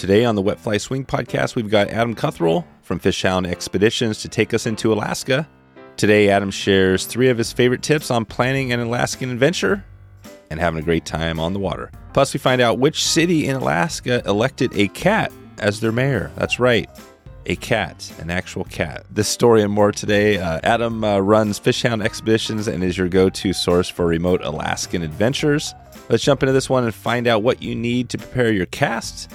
[0.00, 4.30] Today on the Wet Fly Swing podcast, we've got Adam Cuthriell from Fishhound Expeditions to
[4.30, 5.46] take us into Alaska.
[5.98, 9.84] Today, Adam shares three of his favorite tips on planning an Alaskan adventure
[10.48, 11.90] and having a great time on the water.
[12.14, 16.32] Plus, we find out which city in Alaska elected a cat as their mayor.
[16.34, 16.88] That's right,
[17.44, 19.04] a cat, an actual cat.
[19.10, 20.38] This story and more today.
[20.38, 25.02] Uh, Adam uh, runs Fishhound Expeditions and is your go to source for remote Alaskan
[25.02, 25.74] adventures.
[26.08, 29.30] Let's jump into this one and find out what you need to prepare your cast,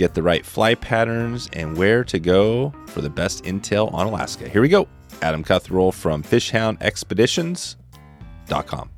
[0.00, 4.48] get the right fly patterns, and where to go for the best intel on Alaska.
[4.48, 4.88] Here we go.
[5.22, 8.90] Adam Cuthriell from FishhoundExpeditions.com.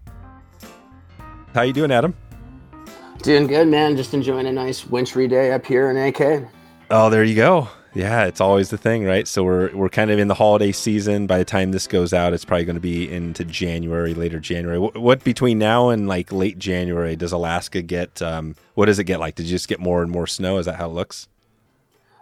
[1.55, 2.15] How you doing, Adam?
[3.19, 3.96] Doing good, man.
[3.96, 6.48] Just enjoying a nice wintry day up here in AK.
[6.91, 7.69] Oh, there you go.
[7.95, 9.28] Yeah, it's always the thing, right?
[9.28, 11.27] So we're we're kind of in the holiday season.
[11.27, 14.78] By the time this goes out, it's probably going to be into January, later January.
[14.78, 18.23] What, what between now and like late January does Alaska get?
[18.23, 19.34] Um, what does it get like?
[19.34, 20.56] Did you just get more and more snow?
[20.56, 21.28] Is that how it looks?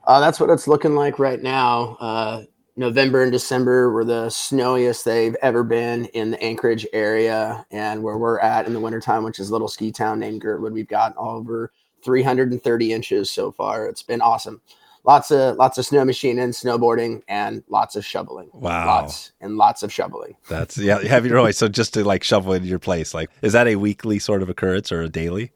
[0.04, 1.96] Uh, that's what it's looking like right now.
[2.00, 2.42] Uh,
[2.76, 8.18] November and December were the snowiest they've ever been in the Anchorage area, and where
[8.18, 11.16] we're at in the wintertime, which is a little ski town named Girdwood, we've gotten
[11.16, 11.70] over
[12.02, 13.86] 330 inches so far.
[13.86, 14.60] It's been awesome
[15.04, 18.50] lots of lots of snow machining, snowboarding, and lots of shoveling.
[18.52, 20.36] Wow, lots and lots of shoveling.
[20.48, 21.52] That's yeah, have you really?
[21.52, 24.48] So just to like shovel in your place, like is that a weekly sort of
[24.48, 25.52] occurrence or a daily?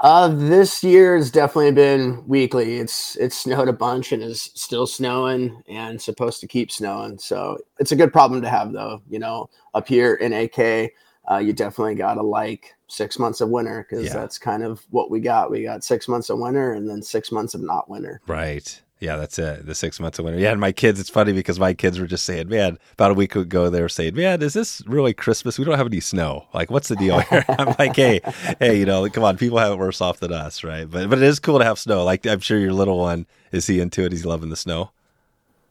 [0.00, 2.76] Uh, this year has definitely been weekly.
[2.78, 7.18] It's it's snowed a bunch and is still snowing and supposed to keep snowing.
[7.18, 9.02] So it's a good problem to have, though.
[9.08, 10.92] You know, up here in AK,
[11.28, 14.14] uh, you definitely gotta like six months of winter because yeah.
[14.14, 15.50] that's kind of what we got.
[15.50, 18.20] We got six months of winter and then six months of not winter.
[18.26, 18.80] Right.
[19.00, 19.64] Yeah, that's it.
[19.64, 20.40] The six months of winter.
[20.40, 23.14] Yeah, and my kids, it's funny because my kids were just saying, man, about a
[23.14, 25.56] week ago, they were saying, man, is this really Christmas?
[25.56, 26.48] We don't have any snow.
[26.52, 27.44] Like, what's the deal here?
[27.48, 28.20] I'm like, hey,
[28.58, 30.90] hey, you know, come on, people have it worse off than us, right?
[30.90, 32.02] But but it is cool to have snow.
[32.02, 34.10] Like, I'm sure your little one is he into it?
[34.10, 34.90] He's loving the snow.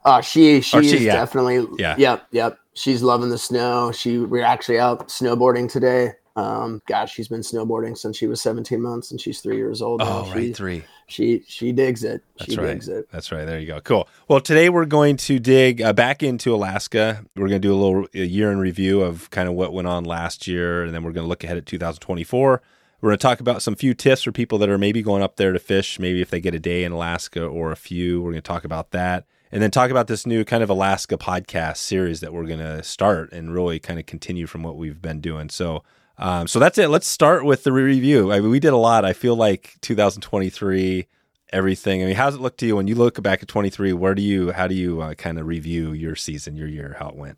[0.05, 1.15] Uh, she she, she is yeah.
[1.15, 1.95] definitely yeah.
[1.97, 2.59] Yep, yep.
[2.75, 3.91] She's loving the snow.
[3.91, 6.13] She we're actually out snowboarding today.
[6.37, 10.03] Um, gosh, she's been snowboarding since she was 17 months, and she's three years old.
[10.03, 10.83] Oh, she, right, three.
[11.07, 12.23] She she digs it.
[12.37, 12.67] That's she right.
[12.67, 13.09] digs it.
[13.11, 13.43] That's right.
[13.43, 13.81] There you go.
[13.81, 14.07] Cool.
[14.27, 17.25] Well, today we're going to dig uh, back into Alaska.
[17.35, 19.87] We're going to do a little a year in review of kind of what went
[19.87, 22.61] on last year, and then we're going to look ahead at 2024.
[23.01, 25.37] We're going to talk about some few tips for people that are maybe going up
[25.37, 28.21] there to fish, maybe if they get a day in Alaska or a few.
[28.21, 29.25] We're going to talk about that.
[29.51, 32.83] And then talk about this new kind of Alaska podcast series that we're going to
[32.83, 35.49] start and really kind of continue from what we've been doing.
[35.49, 35.83] So,
[36.17, 36.89] um, so that's it.
[36.89, 38.31] Let's start with the review.
[38.31, 39.05] I mean, we did a lot.
[39.05, 41.07] I feel like 2023,
[41.53, 42.01] everything.
[42.01, 43.93] I mean, how's it look to you when you look back at 23?
[43.93, 47.09] Where do you, how do you uh, kind of review your season, your year, how
[47.09, 47.37] it went?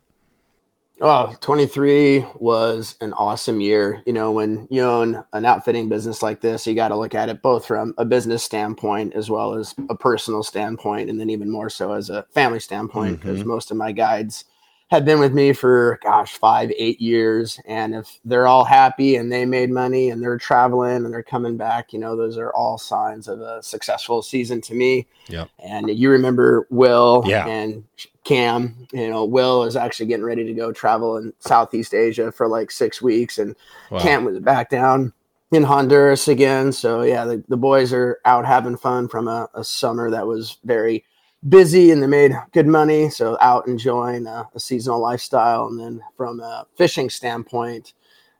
[1.02, 4.02] Oh, 23 was an awesome year.
[4.04, 7.30] You know, when you own an outfitting business like this, you got to look at
[7.30, 11.50] it both from a business standpoint as well as a personal standpoint, and then even
[11.50, 13.48] more so as a family standpoint, because mm-hmm.
[13.48, 14.44] most of my guides
[14.90, 19.30] have been with me for gosh five eight years and if they're all happy and
[19.30, 22.76] they made money and they're traveling and they're coming back you know those are all
[22.76, 27.46] signs of a successful season to me yeah and you remember will yeah.
[27.46, 27.84] and
[28.24, 32.48] cam you know will is actually getting ready to go travel in southeast asia for
[32.48, 33.54] like six weeks and
[33.90, 34.00] wow.
[34.00, 35.12] cam was back down
[35.52, 39.62] in honduras again so yeah the, the boys are out having fun from a, a
[39.64, 41.04] summer that was very
[41.48, 43.08] busy and they made good money.
[43.08, 45.66] So out enjoying a, a, seasonal lifestyle.
[45.66, 47.94] And then from a fishing standpoint,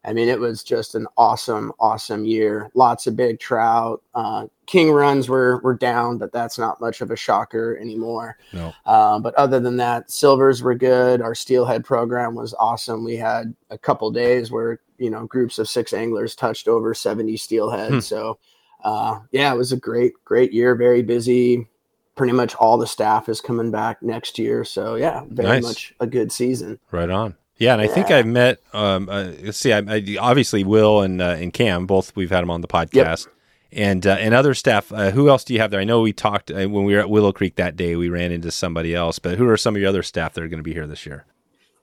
[0.05, 2.71] I mean, it was just an awesome, awesome year.
[2.75, 4.03] Lots of big trout.
[4.15, 8.39] Uh, king runs were were down, but that's not much of a shocker anymore.
[8.55, 8.73] No.
[8.87, 11.21] Uh, but other than that, silvers were good.
[11.21, 13.05] Our steelhead program was awesome.
[13.05, 17.37] We had a couple days where you know groups of six anglers touched over seventy
[17.37, 17.93] steelhead.
[17.93, 18.01] Hmm.
[18.01, 18.39] So.
[18.83, 20.75] Uh, yeah, it was a great, great year.
[20.75, 21.69] Very busy
[22.21, 24.63] pretty much all the staff is coming back next year.
[24.63, 25.63] So yeah, very nice.
[25.63, 26.79] much a good season.
[26.91, 27.35] Right on.
[27.57, 28.61] Yeah, and I think I've met.
[28.75, 32.15] Um, uh, see, I, I, obviously Will and uh, and Cam both.
[32.15, 33.35] We've had them on the podcast, yep.
[33.73, 34.93] and uh, and other staff.
[34.93, 35.81] Uh, who else do you have there?
[35.81, 37.97] I know we talked uh, when we were at Willow Creek that day.
[37.97, 40.49] We ran into somebody else, but who are some of your other staff that are
[40.49, 41.25] going to be here this year?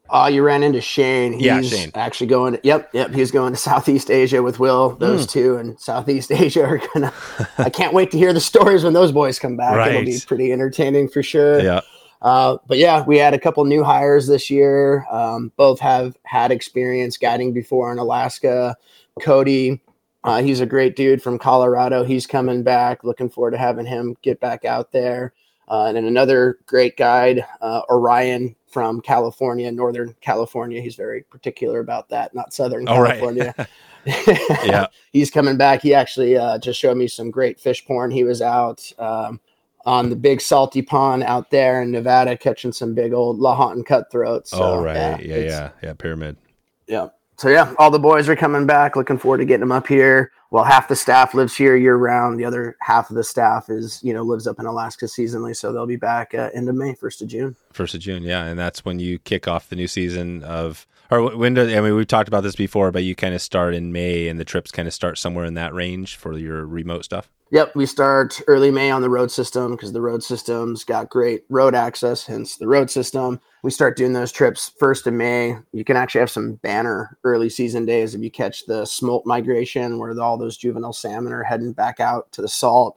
[0.10, 1.34] Oh, you ran into Shane.
[1.34, 1.92] He's yeah, Shane.
[1.96, 2.54] actually going.
[2.54, 3.14] To, yep, yep.
[3.14, 4.96] He's going to Southeast Asia with Will.
[4.96, 5.30] Those mm.
[5.30, 7.14] two and Southeast Asia are gonna.
[7.58, 9.76] I can't wait to hear the stories when those boys come back.
[9.76, 9.92] Right.
[9.92, 11.62] It'll be pretty entertaining for sure.
[11.62, 11.82] Yeah.
[12.22, 15.06] Uh, but yeah, we had a couple new hires this year.
[15.12, 18.76] Um, both have had experience guiding before in Alaska.
[19.22, 19.82] Cody,
[20.24, 22.04] uh, he's a great dude from Colorado.
[22.04, 23.04] He's coming back.
[23.04, 25.34] Looking forward to having him get back out there.
[25.70, 30.80] Uh, and then another great guide, uh, Orion from California, Northern California.
[30.80, 33.56] He's very particular about that, not Southern California.
[33.58, 33.68] Right.
[34.64, 35.82] yeah, he's coming back.
[35.82, 38.12] He actually uh, just showed me some great fish porn.
[38.12, 39.40] He was out um,
[39.88, 44.52] on the big salty pond out there in Nevada catching some big old lahontan cutthroats.
[44.52, 46.38] So, oh right, yeah, yeah, yeah, yeah, pyramid.
[46.86, 47.08] Yeah.
[47.38, 48.96] So yeah, all the boys are coming back.
[48.96, 52.40] Looking forward to getting them up here well, half the staff lives here year round.
[52.40, 55.56] The other half of the staff is, you know, lives up in Alaska seasonally.
[55.56, 57.56] So they'll be back uh, end of May, first of June.
[57.74, 61.36] First of June, yeah, and that's when you kick off the new season of, or
[61.36, 63.92] when do I mean we've talked about this before, but you kind of start in
[63.92, 67.30] May, and the trips kind of start somewhere in that range for your remote stuff.
[67.52, 71.46] Yep, we start early May on the road system because the road system's got great
[71.50, 73.40] road access, hence the road system.
[73.68, 75.58] We start doing those trips first of May.
[75.74, 80.00] You can actually have some banner early season days if you catch the smolt migration
[80.00, 82.96] where all those juvenile salmon are heading back out to the salt,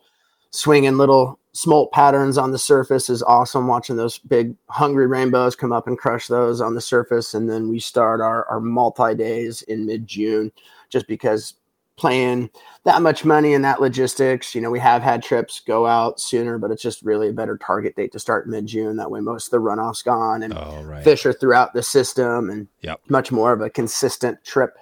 [0.53, 3.67] swinging little smolt patterns on the surface is awesome.
[3.67, 7.69] Watching those big hungry rainbows come up and crush those on the surface, and then
[7.69, 10.53] we start our our multi days in mid June,
[10.89, 11.55] just because
[12.01, 12.49] playing
[12.85, 14.55] that much money in that logistics.
[14.55, 17.59] You know, we have had trips go out sooner, but it's just really a better
[17.59, 18.97] target date to start mid June.
[18.97, 21.05] That way, most of the runoff's gone and oh, right.
[21.05, 23.01] fish are throughout the system and yep.
[23.09, 24.79] much more of a consistent trip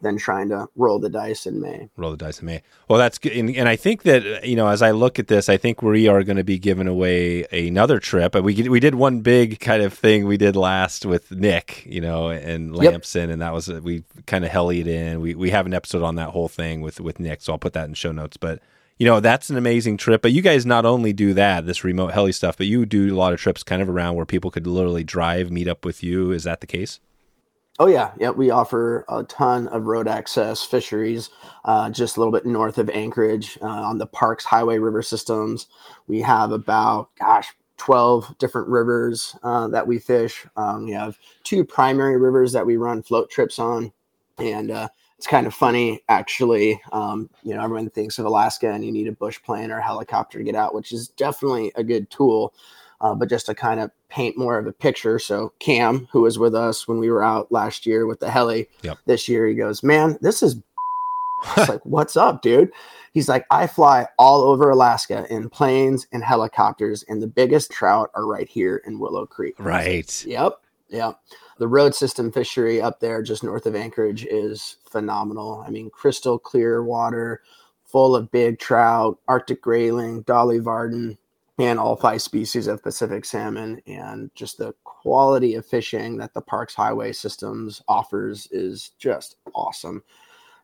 [0.00, 1.88] than trying to roll the dice in May.
[1.96, 2.62] Roll the dice in May.
[2.88, 3.32] Well, that's good.
[3.32, 6.06] And, and I think that, you know, as I look at this, I think we
[6.06, 8.36] are going to be giving away another trip.
[8.36, 12.28] We, we did one big kind of thing we did last with Nick, you know,
[12.28, 13.22] and Lamson.
[13.22, 13.30] Yep.
[13.30, 15.20] And that was, we kind of helied in.
[15.20, 17.42] We, we have an episode on that whole thing with, with Nick.
[17.42, 18.36] So I'll put that in show notes.
[18.36, 18.60] But,
[18.98, 20.22] you know, that's an amazing trip.
[20.22, 23.18] But you guys not only do that, this remote heli stuff, but you do a
[23.18, 26.30] lot of trips kind of around where people could literally drive, meet up with you.
[26.30, 27.00] Is that the case?
[27.80, 28.30] Oh yeah, yeah.
[28.30, 31.30] We offer a ton of road access fisheries,
[31.64, 35.68] uh, just a little bit north of Anchorage uh, on the Parks Highway River systems.
[36.08, 40.44] We have about gosh, twelve different rivers uh, that we fish.
[40.56, 43.92] Um, we have two primary rivers that we run float trips on,
[44.38, 46.80] and uh, it's kind of funny actually.
[46.90, 49.84] Um, you know, everyone thinks of Alaska and you need a bush plane or a
[49.84, 52.52] helicopter to get out, which is definitely a good tool.
[53.00, 55.18] Uh, but just to kind of paint more of a picture.
[55.18, 58.68] So Cam, who was with us when we were out last year with the heli,
[58.82, 58.98] yep.
[59.06, 60.56] this year he goes, "Man, this is."
[61.56, 62.72] like, what's up, dude?
[63.12, 68.10] He's like, I fly all over Alaska in planes and helicopters, and the biggest trout
[68.14, 69.54] are right here in Willow Creek.
[69.58, 70.26] Right.
[70.26, 70.60] Yep.
[70.90, 71.20] Yep.
[71.58, 75.64] The road system fishery up there, just north of Anchorage, is phenomenal.
[75.66, 77.42] I mean, crystal clear water,
[77.84, 81.18] full of big trout, Arctic grayling, Dolly Varden,
[81.58, 83.82] and all five species of Pacific salmon.
[83.86, 90.02] And just the quality of fishing that the Parks Highway Systems offers is just awesome.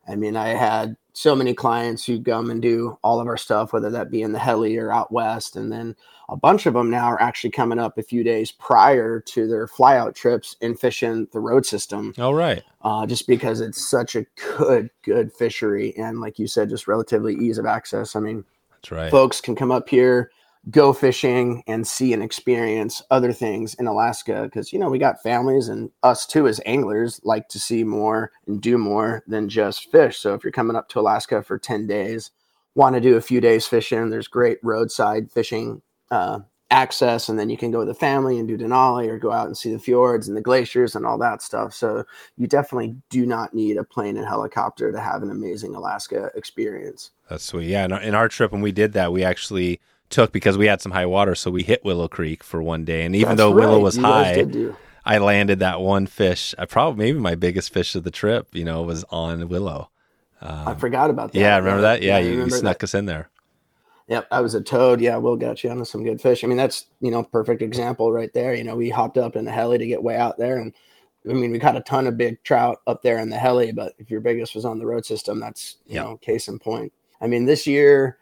[0.06, 3.72] I mean, I had so many clients who come and do all of our stuff,
[3.72, 5.56] whether that be in the heli or out west.
[5.56, 5.96] And then
[6.28, 9.66] a bunch of them now are actually coming up a few days prior to their
[9.66, 12.12] flyout trips and fishing the road system.
[12.18, 12.62] All right.
[12.82, 14.26] Uh, just because it's such a
[14.58, 15.96] good, good fishery.
[15.96, 18.14] And like you said, just relatively ease of access.
[18.14, 19.10] I mean, that's right.
[19.10, 20.30] Folks can come up here
[20.70, 25.22] go fishing and see and experience other things in Alaska because you know we got
[25.22, 29.90] families and us too as anglers like to see more and do more than just
[29.90, 30.18] fish.
[30.18, 32.30] So if you're coming up to Alaska for 10 days,
[32.74, 36.40] want to do a few days fishing, there's great roadside fishing uh,
[36.70, 39.46] access and then you can go with the family and do Denali or go out
[39.46, 41.74] and see the fjords and the glaciers and all that stuff.
[41.74, 42.04] So
[42.36, 47.10] you definitely do not need a plane and helicopter to have an amazing Alaska experience.
[47.28, 47.68] That's sweet.
[47.68, 49.80] Yeah, in our trip when we did that, we actually
[50.10, 53.04] took because we had some high water, so we hit Willow Creek for one day,
[53.04, 53.66] and even That's though right.
[53.66, 54.46] Willow was you high,
[55.04, 56.54] I landed that one fish.
[56.58, 59.90] I probably maybe my biggest fish of the trip, you know, was on Willow.
[60.40, 61.38] Um, I forgot about that.
[61.38, 62.02] Yeah, remember that?
[62.02, 62.84] Yeah, yeah you, you snuck that.
[62.84, 63.30] us in there.
[64.08, 65.00] Yep, I was a toad.
[65.00, 66.44] Yeah, Will got you on some good fish.
[66.44, 68.54] I mean, that's you know perfect example right there.
[68.54, 70.74] You know, we hopped up in the heli to get way out there, and
[71.28, 73.72] I mean, we caught a ton of big trout up there in the heli.
[73.72, 76.04] But if your biggest was on the road system, that's you yep.
[76.04, 76.92] know case in point.
[77.20, 78.18] I mean, this year,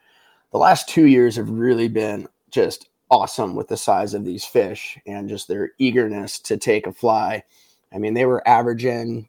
[0.52, 4.98] the last two years have really been just awesome with the size of these fish
[5.06, 7.42] and just their eagerness to take a fly.
[7.92, 9.28] I mean, they were averaging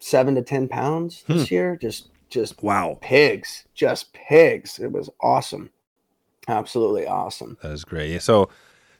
[0.00, 1.54] seven to ten pounds this hmm.
[1.54, 1.78] year.
[1.80, 4.78] Just, just wow, pigs, just pigs.
[4.78, 5.70] It was awesome,
[6.48, 7.58] absolutely awesome.
[7.62, 8.20] That was great.
[8.22, 8.48] So,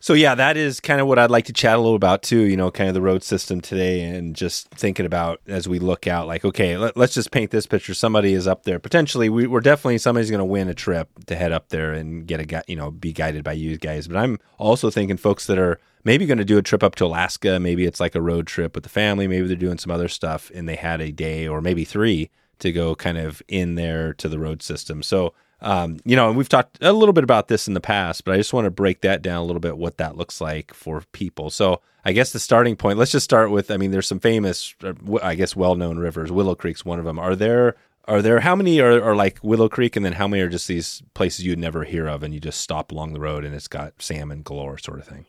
[0.03, 2.41] so yeah, that is kind of what I'd like to chat a little about too.
[2.41, 6.09] You know, kind of the road system today, and just thinking about as we look
[6.09, 7.95] out, like, okay, let, us just paint this picture.
[7.95, 8.81] Somebody is up there.
[8.81, 12.27] Potentially, we, are definitely somebody's going to win a trip to head up there and
[12.27, 12.65] get a guy.
[12.67, 14.09] you know be guided by you guys.
[14.09, 17.07] But I'm also thinking folks that are maybe going to do a trip up to
[17.07, 17.61] Alaska.
[17.61, 19.29] Maybe it's like a road trip with the family.
[19.29, 22.29] Maybe they're doing some other stuff, and they had a day or maybe three
[22.59, 25.01] to go kind of in there to the road system.
[25.05, 25.33] So
[25.63, 28.35] um, you know, and we've talked a little bit about this in the past, but
[28.35, 31.03] I just want to break that down a little bit, what that looks like for
[31.13, 31.49] people.
[31.49, 34.75] So I guess the starting point, let's just start with, I mean, there's some famous,
[34.85, 34.93] uh,
[35.23, 36.31] I guess, well-known rivers.
[36.31, 37.19] Willow Creek's one of them.
[37.19, 37.77] Are there
[38.07, 40.67] Are there how many are, are like Willow Creek, and then how many are just
[40.67, 43.69] these places you'd never hear of, and you just stop along the road and it's
[43.69, 45.27] got salmon galore, sort of thing?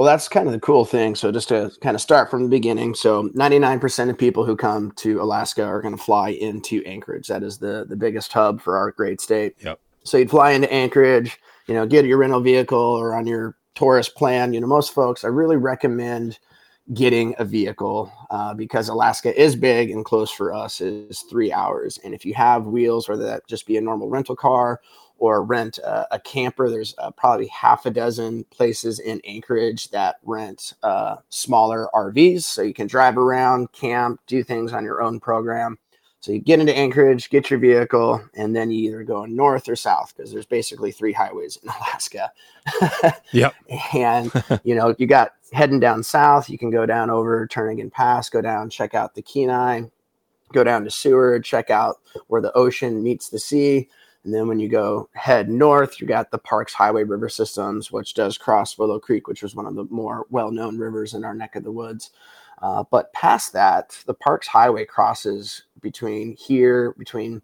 [0.00, 1.14] Well, that's kind of the cool thing.
[1.14, 4.92] So, just to kind of start from the beginning, so 99% of people who come
[4.92, 7.28] to Alaska are going to fly into Anchorage.
[7.28, 9.56] That is the the biggest hub for our great state.
[9.60, 9.78] Yep.
[10.04, 14.16] So you'd fly into Anchorage, you know, get your rental vehicle or on your tourist
[14.16, 14.54] plan.
[14.54, 16.38] You know, most folks, I really recommend
[16.94, 21.98] getting a vehicle uh, because Alaska is big and close for us is three hours.
[22.04, 24.80] And if you have wheels, whether that just be a normal rental car
[25.20, 30.16] or rent a, a camper, there's uh, probably half a dozen places in Anchorage that
[30.24, 32.42] rent uh, smaller RVs.
[32.42, 35.78] So you can drive around, camp, do things on your own program.
[36.20, 39.76] So you get into Anchorage, get your vehicle, and then you either go north or
[39.76, 42.32] south because there's basically three highways in Alaska.
[43.32, 43.54] yep.
[43.92, 44.32] and
[44.64, 48.40] you know, you got heading down south, you can go down over Turnagain Pass, go
[48.40, 49.82] down, check out the Kenai,
[50.52, 51.96] go down to Seward, check out
[52.28, 53.88] where the ocean meets the sea.
[54.24, 58.14] And then when you go head north, you got the Parks Highway River Systems, which
[58.14, 61.34] does cross Willow Creek, which was one of the more well known rivers in our
[61.34, 62.10] neck of the woods.
[62.60, 67.40] Uh, but past that, the Parks Highway crosses between here, between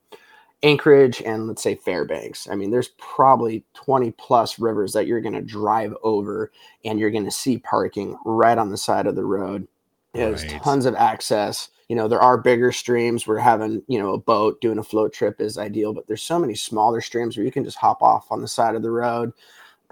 [0.62, 2.48] Anchorage and let's say Fairbanks.
[2.50, 6.50] I mean, there's probably 20 plus rivers that you're going to drive over
[6.84, 9.68] and you're going to see parking right on the side of the road.
[10.16, 10.62] There's right.
[10.62, 11.68] tons of access.
[11.88, 15.12] You know, there are bigger streams where having, you know, a boat doing a float
[15.12, 18.26] trip is ideal, but there's so many smaller streams where you can just hop off
[18.30, 19.32] on the side of the road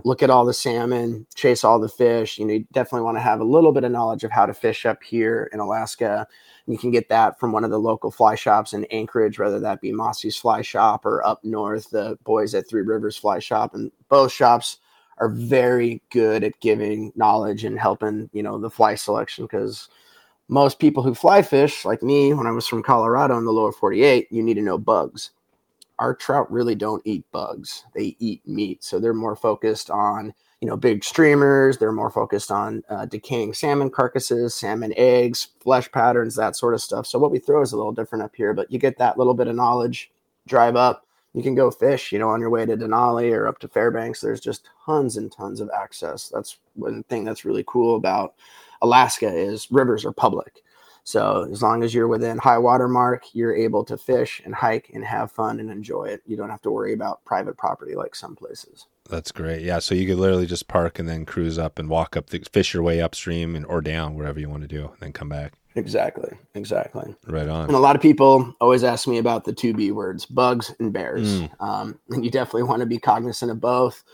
[0.02, 2.38] look at all the salmon, chase all the fish.
[2.38, 4.54] You know, you definitely want to have a little bit of knowledge of how to
[4.54, 6.26] fish up here in Alaska.
[6.66, 9.80] You can get that from one of the local fly shops in Anchorage, whether that
[9.80, 13.74] be Mossy's Fly Shop or up north, the boys at Three Rivers Fly Shop.
[13.74, 14.78] And both shops
[15.18, 19.88] are very good at giving knowledge and helping, you know, the fly selection because
[20.48, 23.72] most people who fly fish, like me when I was from Colorado in the lower
[23.72, 25.30] 48, you need to know bugs
[25.98, 27.84] our trout really don't eat bugs.
[27.94, 28.82] They eat meat.
[28.82, 31.78] So they're more focused on, you know, big streamers.
[31.78, 36.80] They're more focused on uh, decaying salmon carcasses, salmon eggs, flesh patterns, that sort of
[36.80, 37.06] stuff.
[37.06, 39.34] So what we throw is a little different up here, but you get that little
[39.34, 40.10] bit of knowledge,
[40.46, 43.58] drive up, you can go fish, you know, on your way to Denali or up
[43.60, 44.20] to Fairbanks.
[44.20, 46.28] There's just tons and tons of access.
[46.28, 48.34] That's one thing that's really cool about
[48.82, 50.62] Alaska is rivers are public.
[51.04, 54.90] So as long as you're within high water mark, you're able to fish and hike
[54.94, 56.22] and have fun and enjoy it.
[56.26, 58.86] You don't have to worry about private property like some places.
[59.10, 59.60] That's great.
[59.60, 62.42] Yeah, so you could literally just park and then cruise up and walk up, the,
[62.50, 65.28] fish your way upstream and or down wherever you want to do, and then come
[65.28, 65.52] back.
[65.74, 66.30] Exactly.
[66.54, 67.14] Exactly.
[67.26, 67.66] Right on.
[67.66, 70.90] And a lot of people always ask me about the two B words, bugs and
[70.90, 71.40] bears.
[71.40, 71.60] Mm.
[71.60, 74.04] Um, and you definitely want to be cognizant of both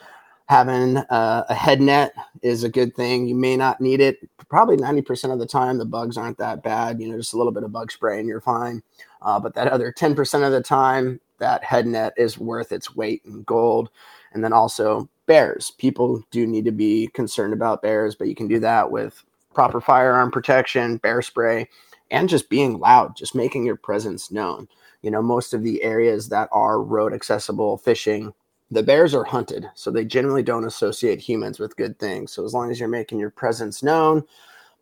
[0.50, 3.24] having uh, a head net is a good thing.
[3.28, 4.18] You may not need it.
[4.48, 7.00] Probably 90% of the time, the bugs aren't that bad.
[7.00, 8.82] You know, just a little bit of bug spray and you're fine.
[9.22, 13.22] Uh, but that other 10% of the time, that head net is worth its weight
[13.24, 13.90] in gold.
[14.32, 15.70] And then also bears.
[15.78, 19.22] People do need to be concerned about bears, but you can do that with
[19.54, 21.68] proper firearm protection, bear spray,
[22.10, 24.66] and just being loud, just making your presence known.
[25.02, 28.34] You know, most of the areas that are road accessible fishing
[28.70, 32.32] the bears are hunted, so they generally don't associate humans with good things.
[32.32, 34.24] So as long as you're making your presence known,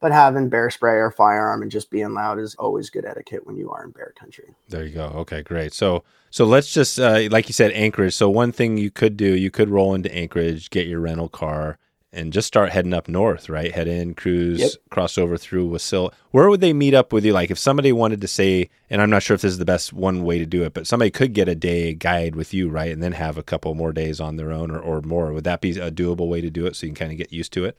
[0.01, 3.57] but having bear spray or firearm and just being loud is always good etiquette when
[3.57, 4.55] you are in bear country.
[4.69, 5.07] There you go.
[5.17, 5.73] Okay, great.
[5.73, 8.15] So so let's just uh, like you said, Anchorage.
[8.15, 11.79] So one thing you could do, you could roll into Anchorage, get your rental car,
[12.13, 13.75] and just start heading up north, right?
[13.75, 14.71] Head in, cruise, yep.
[14.91, 16.13] cross over through Wasilla.
[16.31, 17.33] Where would they meet up with you?
[17.33, 19.93] Like if somebody wanted to say, and I'm not sure if this is the best
[19.93, 22.93] one way to do it, but somebody could get a day guide with you, right?
[22.93, 25.33] And then have a couple more days on their own or, or more.
[25.33, 27.33] Would that be a doable way to do it so you can kind of get
[27.33, 27.77] used to it?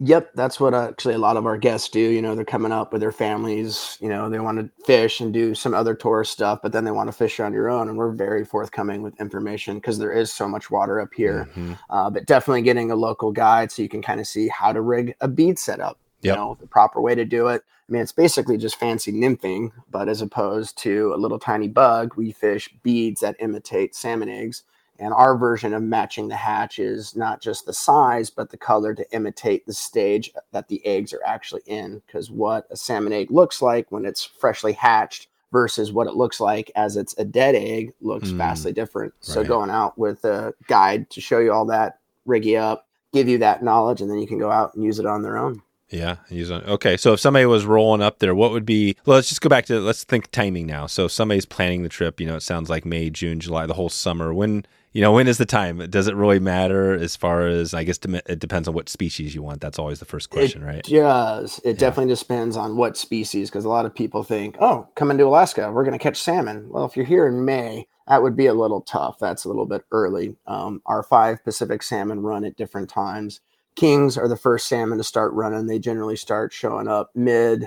[0.00, 1.98] Yep, that's what actually a lot of our guests do.
[1.98, 3.98] You know, they're coming up with their families.
[4.00, 6.92] You know, they want to fish and do some other tourist stuff, but then they
[6.92, 7.88] want to fish on your own.
[7.88, 11.48] And we're very forthcoming with information because there is so much water up here.
[11.50, 11.72] Mm-hmm.
[11.90, 14.80] Uh, but definitely getting a local guide so you can kind of see how to
[14.80, 15.98] rig a bead setup.
[16.22, 16.32] Yep.
[16.32, 17.62] You know, the proper way to do it.
[17.88, 22.14] I mean, it's basically just fancy nymphing, but as opposed to a little tiny bug,
[22.16, 24.62] we fish beads that imitate salmon eggs
[24.98, 28.94] and our version of matching the hatch is not just the size, but the color
[28.94, 32.02] to imitate the stage that the eggs are actually in.
[32.06, 36.40] Because what a salmon egg looks like when it's freshly hatched versus what it looks
[36.40, 39.14] like as it's a dead egg looks mm, vastly different.
[39.14, 39.24] Right.
[39.24, 43.28] So going out with a guide to show you all that, rig you up, give
[43.28, 45.62] you that knowledge, and then you can go out and use it on their own.
[45.90, 46.62] Yeah, use on.
[46.64, 48.94] Okay, so if somebody was rolling up there, what would be?
[49.06, 50.86] Well, let's just go back to let's think timing now.
[50.86, 53.72] So if somebody's planning the trip, you know, it sounds like May, June, July, the
[53.72, 54.34] whole summer.
[54.34, 55.78] When you know, when is the time?
[55.90, 59.42] Does it really matter as far as I guess it depends on what species you
[59.42, 59.60] want.
[59.60, 60.82] That's always the first question, it right?
[60.82, 61.72] Does it yeah.
[61.74, 63.50] definitely depends on what species?
[63.50, 66.68] Because a lot of people think, oh, coming to Alaska, we're going to catch salmon.
[66.70, 69.18] Well, if you're here in May, that would be a little tough.
[69.18, 70.36] That's a little bit early.
[70.46, 73.40] Um, our five Pacific salmon run at different times.
[73.76, 75.66] Kings are the first salmon to start running.
[75.66, 77.66] They generally start showing up mid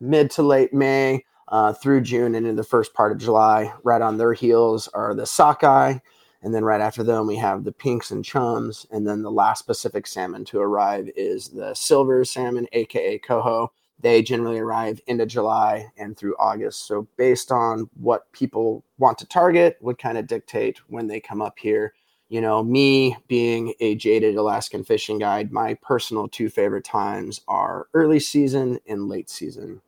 [0.00, 3.72] mid to late May uh, through June and in the first part of July.
[3.84, 5.98] Right on their heels are the sockeye
[6.42, 8.86] and then right after them, we have the pinks and chums.
[8.90, 13.72] And then the last Pacific salmon to arrive is the silver salmon, aka coho.
[13.98, 16.86] They generally arrive into July and through August.
[16.86, 21.42] So, based on what people want to target, would kind of dictate when they come
[21.42, 21.92] up here.
[22.30, 27.88] You know, me being a jaded Alaskan fishing guide, my personal two favorite times are
[27.92, 29.82] early season and late season.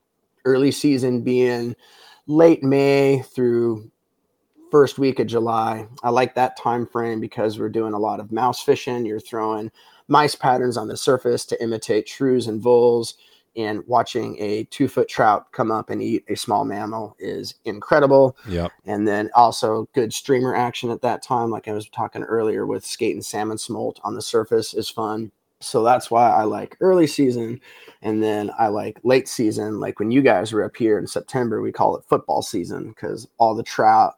[0.45, 1.75] Early season being
[2.27, 3.91] late May through
[4.73, 5.87] first week of July.
[6.03, 9.05] I like that time frame because we're doing a lot of mouse fishing.
[9.05, 9.71] You're throwing
[10.09, 13.15] mice patterns on the surface to imitate shrews and voles.
[13.55, 18.35] And watching a two foot trout come up and eat a small mammal is incredible.
[18.49, 18.69] Yeah.
[18.87, 22.83] And then also good streamer action at that time, like I was talking earlier with
[22.83, 25.33] skate and salmon smolt on the surface is fun.
[25.61, 27.61] So that's why I like early season.
[28.01, 29.81] And then I like late season.
[29.81, 33.29] Like when you guys were up here in September, we call it football season because
[33.39, 34.15] all the trout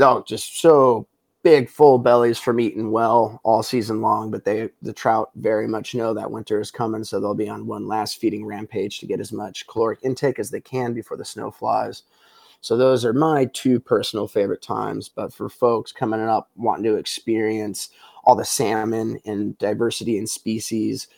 [0.00, 1.06] oh, just so
[1.42, 4.30] big, full bellies from eating well all season long.
[4.30, 7.66] But they, the trout, very much know that winter is coming, so they'll be on
[7.66, 11.24] one last feeding rampage to get as much caloric intake as they can before the
[11.24, 12.02] snow flies.
[12.60, 15.08] So those are my two personal favorite times.
[15.08, 17.90] But for folks coming up wanting to experience
[18.24, 21.08] all the salmon and diversity in species,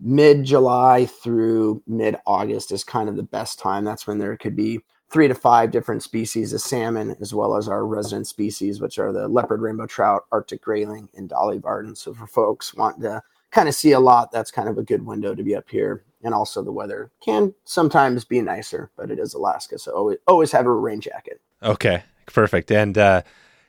[0.00, 3.84] mid July through mid August is kind of the best time.
[3.84, 7.68] That's when there could be three to five different species of salmon, as well as
[7.68, 11.94] our resident species, which are the leopard rainbow trout, Arctic grayling, and dolly varden.
[11.94, 15.06] So for folks wanting to kind of see a lot, that's kind of a good
[15.06, 16.04] window to be up here.
[16.22, 20.50] And also the weather can sometimes be nicer, but it is Alaska, so always always
[20.50, 21.40] have a rain jacket.
[21.62, 22.72] Okay, perfect.
[22.72, 23.22] And uh,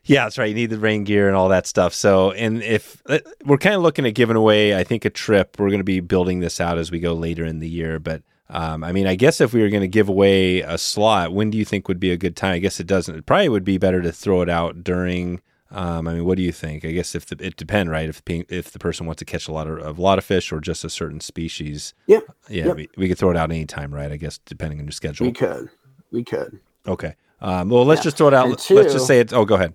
[0.06, 0.48] yeah, that's right.
[0.48, 1.94] You need the rain gear and all that stuff.
[1.94, 5.58] So, and if uh, we're kind of looking at giving away, I think a trip.
[5.60, 8.24] We're going to be building this out as we go later in the year, but
[8.50, 11.50] um, I mean, I guess if we were going to give away a slot, when
[11.50, 12.54] do you think would be a good time?
[12.54, 13.16] I guess it doesn't.
[13.16, 15.42] It probably would be better to throw it out during.
[15.70, 16.86] Um, I mean, what do you think?
[16.86, 18.08] I guess if the, it depend, right?
[18.08, 20.62] If if the person wants to catch a lot of a lot of fish or
[20.62, 22.72] just a certain species, yeah, yeah.
[22.72, 24.10] We, we, could throw it out anytime, right?
[24.10, 25.28] I guess depending on your schedule.
[25.28, 25.70] We could,
[26.12, 26.62] we could.
[26.88, 27.16] Okay.
[27.42, 28.04] Um, well, let's yeah.
[28.04, 28.58] just throw it out.
[28.60, 29.34] Two, let's just say it.
[29.34, 29.74] Oh, go ahead.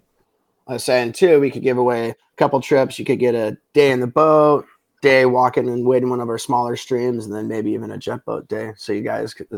[0.66, 2.98] I was saying too, we could give away a couple trips.
[2.98, 4.66] You could get a day in the boat,
[5.02, 8.24] day walking and wading one of our smaller streams, and then maybe even a jet
[8.24, 8.72] boat day.
[8.76, 9.48] So you guys, could,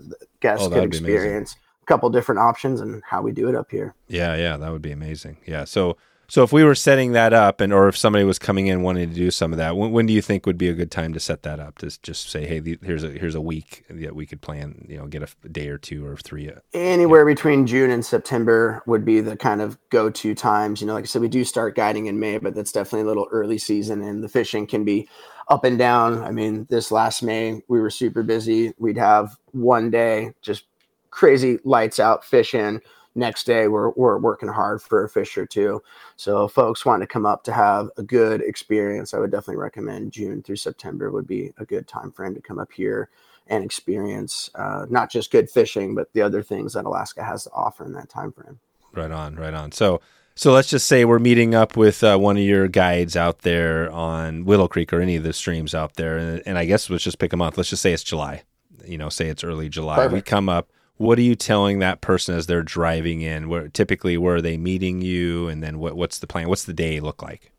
[0.41, 3.95] guests, oh, could experience a couple different options and how we do it up here.
[4.09, 5.37] Yeah, yeah, that would be amazing.
[5.47, 8.67] Yeah, so so if we were setting that up, and or if somebody was coming
[8.67, 10.73] in wanting to do some of that, when, when do you think would be a
[10.73, 11.79] good time to set that up?
[11.79, 14.87] To just say, hey, here's a here's a week that we could plan.
[14.89, 16.51] You know, get a day or two or three.
[16.51, 20.81] Uh, Anywhere between June and September would be the kind of go to times.
[20.81, 23.09] You know, like I said, we do start guiding in May, but that's definitely a
[23.09, 25.09] little early season, and the fishing can be
[25.49, 26.23] up and down.
[26.23, 28.73] I mean, this last May, we were super busy.
[28.79, 30.65] We'd have one day just
[31.11, 32.81] crazy lights out fishing.
[33.17, 35.81] Next day, we're, we're working hard for a fish or two.
[36.17, 40.13] So, folks want to come up to have a good experience, I would definitely recommend
[40.13, 43.11] June through September would be a good time frame to come up here
[43.47, 47.51] and experience uh, not just good fishing, but the other things that Alaska has to
[47.53, 48.59] offer in that time frame.
[48.93, 49.71] Right on, right on.
[49.71, 50.01] So,
[50.37, 53.91] so let's just say we're meeting up with uh, one of your guides out there
[53.93, 57.05] on Willow Creek or any of the streams out there, and, and, I guess let's
[57.05, 57.57] just pick a month.
[57.57, 58.43] Let's just say it's July.
[58.85, 59.97] You know, say it's early July.
[59.97, 60.13] Perfect.
[60.13, 60.71] We come up.
[60.97, 63.49] What are you telling that person as they're driving in?
[63.49, 66.49] Where typically where are they meeting you, and then what, what's the plan?
[66.49, 67.53] What's the day look like?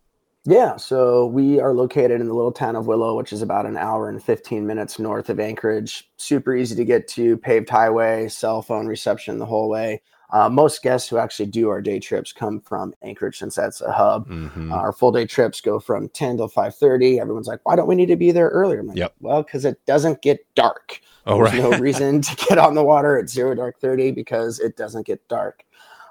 [0.48, 3.78] Yeah, so we are located in the little town of Willow, which is about an
[3.78, 6.08] hour and 15 minutes north of Anchorage.
[6.18, 10.04] Super easy to get to, paved highway, cell phone reception the whole way.
[10.32, 13.92] Uh, most guests who actually do our day trips come from Anchorage since that's a
[13.92, 14.28] hub.
[14.28, 14.72] Mm-hmm.
[14.72, 17.20] Uh, our full day trips go from 10 till 5.30.
[17.22, 18.84] Everyone's like, why don't we need to be there earlier?
[18.84, 19.14] Like, yep.
[19.20, 21.00] well, because it doesn't get dark.
[21.26, 21.72] Oh, There's right.
[21.72, 25.26] no reason to get on the water at zero dark 30 because it doesn't get
[25.28, 25.64] dark.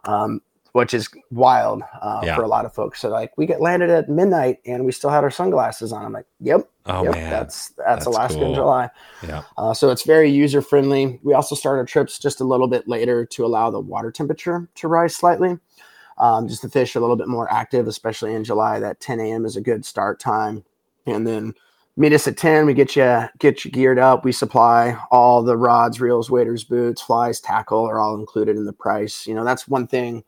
[0.05, 0.41] Um,
[0.75, 2.35] which is wild uh, yeah.
[2.35, 3.01] for a lot of folks.
[3.01, 6.05] So like we get landed at midnight and we still had our sunglasses on.
[6.05, 8.49] I'm like, yep, oh yep, man, that's that's, that's Alaska cool.
[8.49, 8.91] in July.
[9.23, 9.43] Yeah.
[9.57, 11.21] Uh, so it's very user friendly.
[11.23, 14.69] We also start our trips just a little bit later to allow the water temperature
[14.75, 15.57] to rise slightly.
[16.19, 18.81] Um, just the fish are a little bit more active, especially in July.
[18.81, 19.45] That 10 a.m.
[19.45, 20.65] is a good start time,
[21.07, 21.55] and then
[21.97, 25.57] meet us at 10 we get you get you geared up we supply all the
[25.57, 29.69] rods reels waders boots flies tackle are all included in the price you know that's
[29.69, 30.25] one thing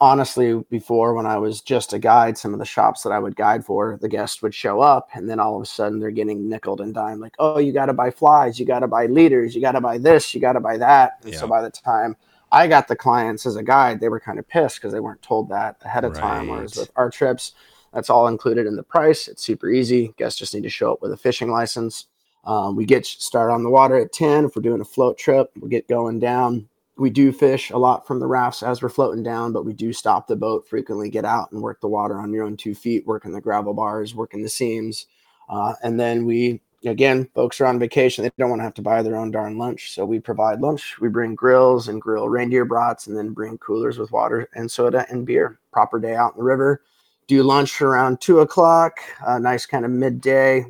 [0.00, 3.36] honestly, before when I was just a guide, some of the shops that I would
[3.36, 6.48] guide for, the guests would show up, and then all of a sudden they're getting
[6.48, 9.54] nickled and dimed, like, oh, you got to buy flies, you got to buy leaders,
[9.54, 11.18] you got to buy this, you got to buy that.
[11.22, 11.38] And yeah.
[11.38, 12.16] so by the time
[12.52, 15.22] I got the clients as a guide, they were kind of pissed because they weren't
[15.22, 16.20] told that ahead of right.
[16.20, 16.48] time.
[16.48, 17.52] Whereas with our trips,
[17.92, 19.28] that's all included in the price.
[19.28, 20.12] It's super easy.
[20.18, 22.06] Guests just need to show up with a fishing license.
[22.44, 24.44] Um, we get started on the water at 10.
[24.44, 28.06] If we're doing a float trip, we get going down we do fish a lot
[28.06, 31.24] from the rafts as we're floating down, but we do stop the boat frequently, get
[31.24, 34.42] out and work the water on your own two feet, working the gravel bars, working
[34.42, 35.06] the seams.
[35.48, 38.24] Uh, and then we, again, folks are on vacation.
[38.24, 39.92] They don't want to have to buy their own darn lunch.
[39.92, 40.98] So we provide lunch.
[40.98, 45.06] We bring grills and grill reindeer brats and then bring coolers with water and soda
[45.10, 45.58] and beer.
[45.72, 46.82] Proper day out in the river.
[47.26, 50.64] Do lunch around two o'clock, a nice kind of midday.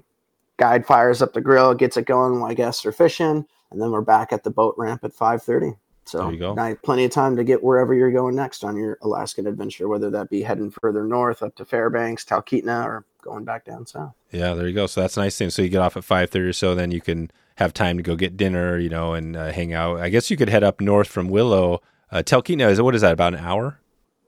[0.56, 3.46] Guide fires up the grill, gets it going while guests are fishing.
[3.70, 5.76] And then we're back at the boat ramp at 530.
[6.08, 6.54] So go.
[6.54, 10.10] Now, plenty of time to get wherever you're going next on your Alaskan adventure, whether
[10.10, 14.14] that be heading further north up to Fairbanks, Talkeetna, or going back down south.
[14.30, 14.86] Yeah, there you go.
[14.86, 15.50] So that's a nice thing.
[15.50, 18.02] So you get off at five thirty or so, then you can have time to
[18.02, 20.00] go get dinner, you know, and uh, hang out.
[20.00, 21.82] I guess you could head up north from Willow.
[22.10, 23.80] Uh, Talkeetna is what is that about an hour?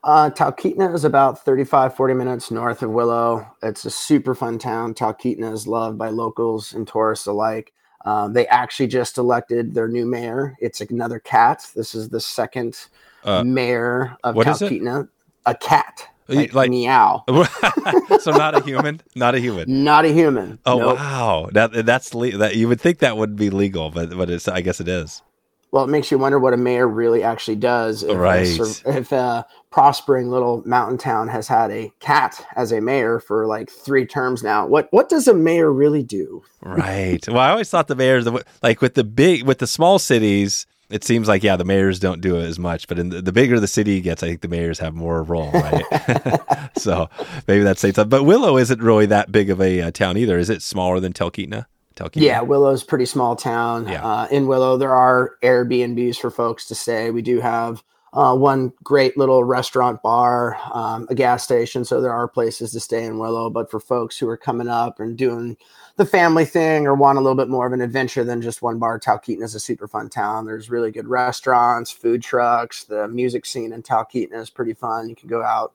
[0.04, 3.46] Uh, Talkeetna is about 35, 40 minutes north of Willow.
[3.62, 4.94] It's a super fun town.
[4.94, 7.72] Talkeetna is loved by locals and tourists alike.
[8.04, 10.56] Um, they actually just elected their new mayor.
[10.60, 11.66] It's another cat.
[11.74, 12.86] This is the second
[13.24, 15.08] uh, mayor of Talkeetna.
[15.46, 16.08] A cat.
[16.28, 17.24] Like, like meow.
[18.20, 20.58] so not a human, not a human, not a human.
[20.66, 20.96] Oh nope.
[20.98, 24.46] wow, that that's le- that you would think that would be legal, but but it's
[24.46, 25.22] I guess it is.
[25.70, 28.02] Well, it makes you wonder what a mayor really actually does.
[28.02, 28.58] If right.
[28.58, 33.46] A, if a prospering little mountain town has had a cat as a mayor for
[33.46, 36.42] like three terms now, what what does a mayor really do?
[36.62, 37.26] right.
[37.28, 38.26] Well, I always thought the mayors,
[38.62, 42.20] like with the big, with the small cities, it seems like yeah, the mayors don't
[42.20, 42.88] do it as much.
[42.88, 45.50] But in the, the bigger the city gets, I think the mayors have more role,
[45.52, 46.70] right?
[46.76, 47.10] so
[47.46, 48.08] maybe that's something.
[48.08, 50.38] But Willow isn't really that big of a uh, town either.
[50.38, 51.66] Is it smaller than Talkeetna?
[51.94, 52.22] Talkeetna?
[52.22, 53.88] Yeah, Willow's pretty small town.
[53.88, 54.04] Yeah.
[54.04, 57.10] Uh, in Willow, there are Airbnbs for folks to stay.
[57.10, 61.84] We do have uh, one great little restaurant bar, um, a gas station.
[61.84, 63.50] So there are places to stay in Willow.
[63.50, 65.56] But for folks who are coming up and doing
[65.96, 68.78] the family thing or want a little bit more of an adventure than just one
[68.78, 70.46] bar, Talkeetna is a super fun town.
[70.46, 72.84] There's really good restaurants, food trucks.
[72.84, 75.08] The music scene in Talkeetna is pretty fun.
[75.08, 75.72] You can go out,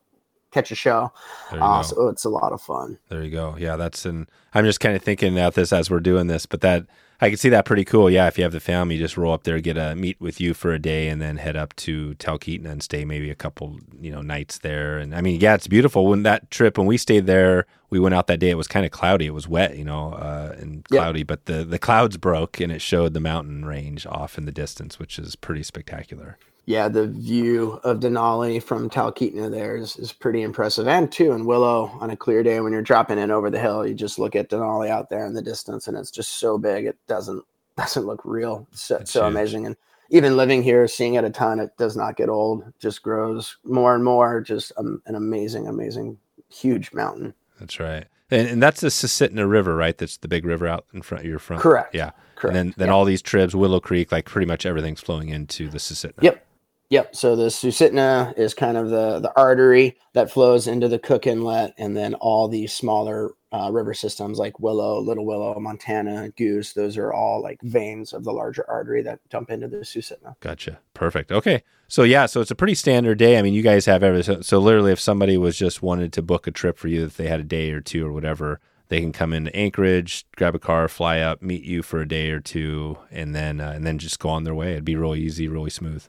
[0.52, 1.12] catch a show.
[1.52, 2.98] Uh, so it's a lot of fun.
[3.10, 3.56] There you go.
[3.60, 6.62] Yeah, that's and I'm just kind of thinking about this as we're doing this, but
[6.62, 6.86] that
[7.24, 8.10] I can see that pretty cool.
[8.10, 10.54] Yeah, if you have the family, just roll up there, get a meet with you
[10.54, 14.12] for a day, and then head up to Talkeetna and stay maybe a couple, you
[14.12, 14.98] know, nights there.
[14.98, 16.06] And I mean, yeah, it's beautiful.
[16.06, 18.50] When that trip, when we stayed there, we went out that day.
[18.50, 19.28] It was kind of cloudy.
[19.28, 21.28] It was wet, you know, uh, and cloudy, yep.
[21.28, 24.98] but the the clouds broke and it showed the mountain range off in the distance,
[24.98, 30.42] which is pretty spectacular yeah, the view of Denali from Talkeetna there is, is pretty
[30.42, 30.88] impressive.
[30.88, 33.86] And too in Willow on a clear day when you're dropping in over the hill,
[33.86, 36.86] you just look at Denali out there in the distance and it's just so big
[36.86, 37.44] it doesn't
[37.78, 38.68] doesn't look real.
[38.72, 39.66] So, so amazing.
[39.66, 39.76] And
[40.10, 42.62] even living here, seeing it a ton, it does not get old.
[42.68, 44.42] It just grows more and more.
[44.42, 46.18] Just um, an amazing, amazing,
[46.50, 47.34] huge mountain.
[47.60, 48.06] That's right.
[48.32, 49.98] And, and that's the Susitna River, right?
[49.98, 51.62] That's the big river out in front of your front.
[51.62, 51.94] Correct.
[51.94, 52.12] Yeah.
[52.36, 52.56] Correct.
[52.58, 55.78] And then, then all these trips, Willow Creek, like pretty much everything's flowing into the
[55.78, 56.24] Susitna.
[56.24, 56.46] Yep.
[56.90, 57.16] Yep.
[57.16, 61.74] So the Susitna is kind of the the artery that flows into the Cook Inlet,
[61.78, 66.74] and then all the smaller uh, river systems like Willow, Little Willow, Montana, Goose.
[66.74, 70.36] Those are all like veins of the larger artery that dump into the Susitna.
[70.40, 70.80] Gotcha.
[70.94, 71.32] Perfect.
[71.32, 71.64] Okay.
[71.88, 73.38] So yeah, so it's a pretty standard day.
[73.38, 74.38] I mean, you guys have everything.
[74.38, 77.18] So, so literally, if somebody was just wanted to book a trip for you, if
[77.18, 80.60] they had a day or two or whatever, they can come into Anchorage, grab a
[80.60, 83.98] car, fly up, meet you for a day or two, and then uh, and then
[83.98, 84.74] just go on their way.
[84.74, 86.06] It'd be really easy, really smooth.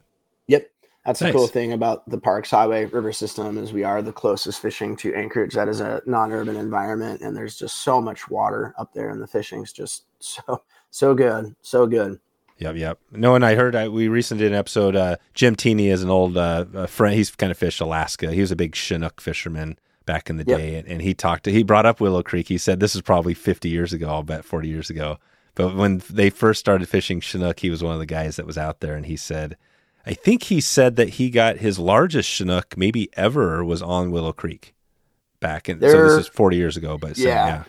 [0.49, 0.71] Yep.
[1.05, 1.33] That's nice.
[1.33, 4.97] the cool thing about the Parks Highway River System is we are the closest fishing
[4.97, 5.55] to Anchorage.
[5.55, 9.27] That is a non-urban environment, and there's just so much water up there, and the
[9.27, 12.21] fishing's just so so good, so good.
[12.59, 12.99] Yep, yep.
[13.11, 14.95] No, and I heard I, we recently did an episode.
[14.95, 17.17] Uh, Jim Teeny is an old uh, friend.
[17.17, 18.33] He's kind of fished Alaska.
[18.33, 19.77] He was a big Chinook fisherman
[20.07, 20.59] back in the yep.
[20.59, 21.45] day, and, and he talked.
[21.45, 22.49] To, he brought up Willow Creek.
[22.49, 24.09] He said this is probably 50 years ago.
[24.09, 25.19] I'll bet 40 years ago.
[25.57, 28.59] But when they first started fishing Chinook, he was one of the guys that was
[28.59, 29.57] out there, and he said
[30.07, 34.33] I think he said that he got his largest Chinook maybe ever was on Willow
[34.33, 34.75] Creek
[35.41, 35.79] back in.
[35.79, 37.25] There, so this is 40 years ago, but yeah.
[37.25, 37.65] So, yeah.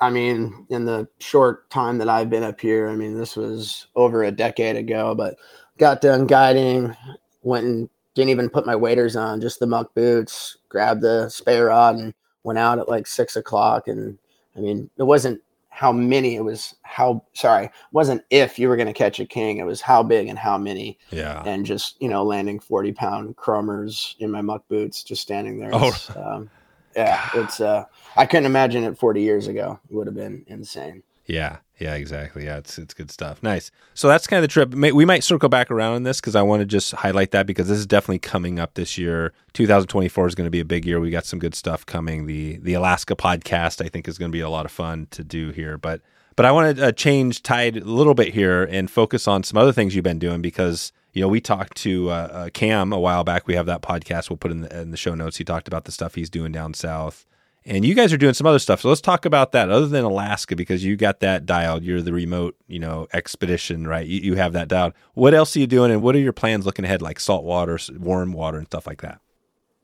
[0.00, 3.86] I mean, in the short time that I've been up here, I mean, this was
[3.94, 5.36] over a decade ago, but
[5.78, 6.94] got done guiding,
[7.42, 11.66] went and didn't even put my waders on, just the muck boots, grabbed the spare
[11.66, 13.88] rod and went out at like six o'clock.
[13.88, 14.18] And
[14.56, 15.40] I mean, it wasn't
[15.74, 19.56] how many it was how sorry wasn't if you were going to catch a king
[19.56, 20.96] it was how big and how many.
[21.10, 21.42] Yeah.
[21.44, 25.70] And just you know landing 40 pound chromers in my muck boots just standing there.
[25.72, 25.88] Oh.
[25.88, 26.50] It's, um,
[26.94, 27.84] yeah it's uh
[28.16, 29.80] i couldn't imagine it 40 years ago.
[29.90, 31.02] It would have been insane.
[31.26, 32.44] Yeah, yeah, exactly.
[32.44, 33.42] Yeah, it's it's good stuff.
[33.42, 33.70] Nice.
[33.94, 34.74] So that's kind of the trip.
[34.74, 37.68] We might circle back around on this because I want to just highlight that because
[37.68, 39.32] this is definitely coming up this year.
[39.54, 41.00] 2024 is going to be a big year.
[41.00, 42.26] We got some good stuff coming.
[42.26, 45.24] The the Alaska podcast I think is going to be a lot of fun to
[45.24, 45.76] do here.
[45.76, 46.00] But
[46.36, 49.56] but I want to uh, change tide a little bit here and focus on some
[49.56, 53.00] other things you've been doing because you know we talked to uh, uh, Cam a
[53.00, 53.48] while back.
[53.48, 54.30] We have that podcast.
[54.30, 55.38] We'll put in the, in the show notes.
[55.38, 57.26] He talked about the stuff he's doing down south.
[57.66, 58.82] And you guys are doing some other stuff.
[58.82, 61.82] So let's talk about that other than Alaska because you got that dialed.
[61.82, 64.06] You're the remote, you know, expedition, right?
[64.06, 64.92] You, you have that dialed.
[65.14, 67.78] What else are you doing and what are your plans looking ahead, like salt water,
[67.98, 69.20] warm water, and stuff like that?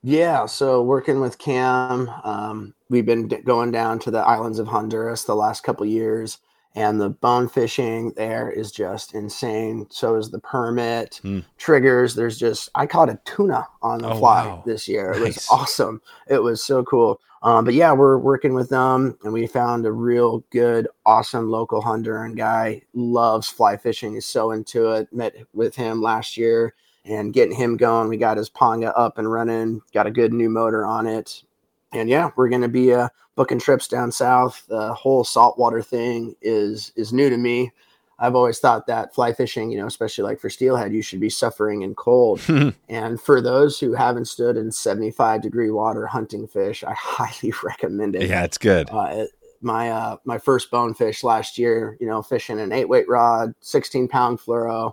[0.03, 5.25] Yeah, so working with Cam, um, we've been going down to the islands of Honduras
[5.25, 6.39] the last couple years,
[6.77, 9.87] and the bone fishing there is just insane.
[9.91, 11.41] So is the permit, Hmm.
[11.59, 12.15] triggers.
[12.15, 14.63] There's just I caught a tuna on the Oh, fly wow.
[14.67, 15.13] this year.
[15.13, 15.37] It Nice.
[15.37, 16.01] was awesome.
[16.29, 17.21] It was so cool.
[17.43, 21.81] Um, but yeah, we're working with them, and we found a real good, awesome local
[21.81, 22.83] Honduran guy.
[22.93, 24.15] Loves fly fishing.
[24.15, 25.09] Is so into it.
[25.13, 26.75] Met with him last year
[27.07, 28.09] and getting him going.
[28.09, 31.43] We got his Ponga up and running, got a good new motor on it.
[31.93, 33.09] And yeah, we're going to be uh,
[33.41, 34.67] booking trips down south.
[34.69, 37.73] The whole saltwater thing is is new to me.
[38.19, 41.31] I've always thought that fly fishing, you know, especially like for steelhead, you should be
[41.31, 42.43] suffering in cold.
[42.91, 48.15] and for those who haven't stood in 75 degree water hunting fish, I highly recommend
[48.15, 48.29] it.
[48.29, 48.91] yeah, it's good.
[48.91, 49.31] Uh, it-
[49.63, 54.09] my uh, my first bonefish last year, you know, fishing an eight weight rod, 16
[54.09, 54.93] pound fluoro,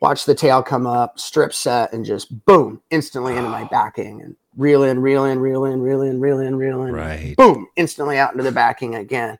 [0.00, 4.34] watch the tail come up, strip set, and just boom, instantly into my backing and
[4.56, 7.36] reel in, reel in, reel in, reel in, reel in, reel in, Right.
[7.36, 9.38] boom, instantly out into the backing again.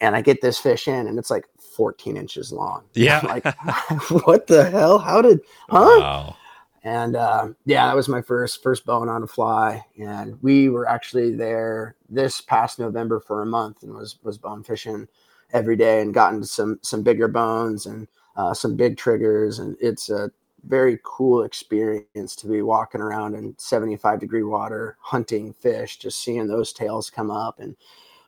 [0.00, 1.46] And I get this fish in, and it's like
[1.76, 2.84] 14 inches long.
[2.94, 3.20] Yeah.
[3.22, 3.44] I'm like,
[4.26, 4.98] what the hell?
[4.98, 5.96] How did, huh?
[6.00, 6.36] Wow.
[6.84, 10.88] and uh, yeah, that was my first first bone on a fly, and we were
[10.88, 15.06] actually there this past November for a month, and was was bone fishing
[15.52, 20.10] every day, and gotten some some bigger bones and uh, some big triggers, and it's
[20.10, 20.30] a
[20.64, 26.46] very cool experience to be walking around in 75 degree water hunting fish, just seeing
[26.46, 27.76] those tails come up and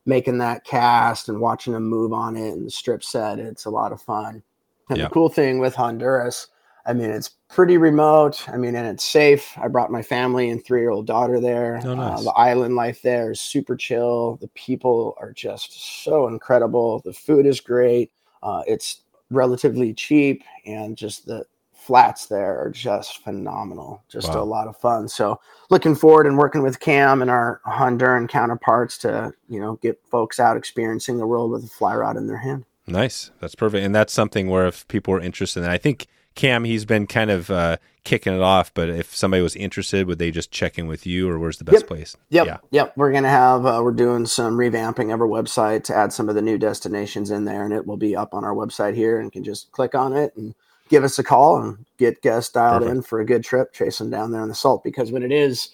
[0.07, 3.39] making that cast and watching them move on it and the strip set.
[3.39, 4.43] It's a lot of fun.
[4.91, 5.05] And Yeah.
[5.07, 6.49] the cool thing with Honduras,
[6.87, 8.47] I mean, it's pretty remote.
[8.49, 9.57] I mean, and it's safe.
[9.57, 11.81] I brought my family and three year old daughter there.
[11.85, 12.21] Oh, nice.
[12.21, 14.37] uh, the island life there is super chill.
[14.43, 17.01] The people are just so incredible.
[17.05, 18.13] The food is great.
[18.43, 21.47] Uh, it's relatively cheap, and just the
[21.85, 24.03] flats there are just phenomenal.
[24.09, 24.43] Just Wow.
[24.43, 25.07] a lot of fun.
[25.09, 25.39] So,
[25.71, 30.41] looking forward and working with Cam and our Honduran counterparts to, you know, get folks
[30.41, 32.65] out experiencing the world with a fly rod in their hand.
[32.87, 33.31] Nice.
[33.41, 33.85] That's perfect.
[33.85, 37.31] And that's something where if people are interested in, I think Cam, he's been kind
[37.31, 40.87] of uh, kicking it off, but if somebody was interested, would they just check in
[40.87, 41.87] with you or where's the best Yep.
[41.87, 42.17] place?
[42.31, 42.47] Yep.
[42.47, 42.57] Yeah.
[42.73, 42.93] Yep.
[42.97, 46.29] We're going to have, uh, we're doing some revamping of our website to add some
[46.29, 49.19] of the new destinations in there, and it will be up on our website here
[49.21, 50.55] and can just click on it and
[50.95, 52.97] give us a call and get guests dialed Perfect.
[52.97, 54.85] in for a good trip chasing down there in the salt.
[54.85, 55.71] Because when it is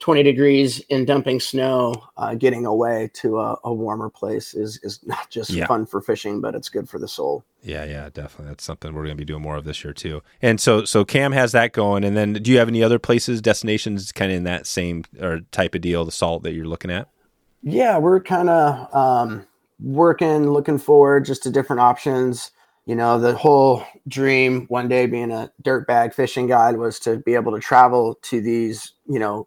[0.00, 4.98] 20 degrees and dumping snow, uh, getting away to a, a warmer place is, is
[5.06, 5.68] not just Yeah.
[5.68, 7.44] fun for fishing, but it's good for the soul.
[7.62, 8.48] Yeah, yeah, definitely.
[8.48, 10.20] That's something we're going to be doing more of this year too.
[10.42, 12.02] And so, so Cam has that going.
[12.02, 15.42] And then, do you have any other places, destinations, kind of in that same or
[15.52, 17.08] type of deal, the salt that you're looking at?
[17.62, 19.46] yeah we're kind of um,
[19.80, 22.50] working looking forward just to different options
[22.86, 27.34] you know the whole dream one day being a dirtbag fishing guide was to be
[27.34, 29.46] able to travel to these you know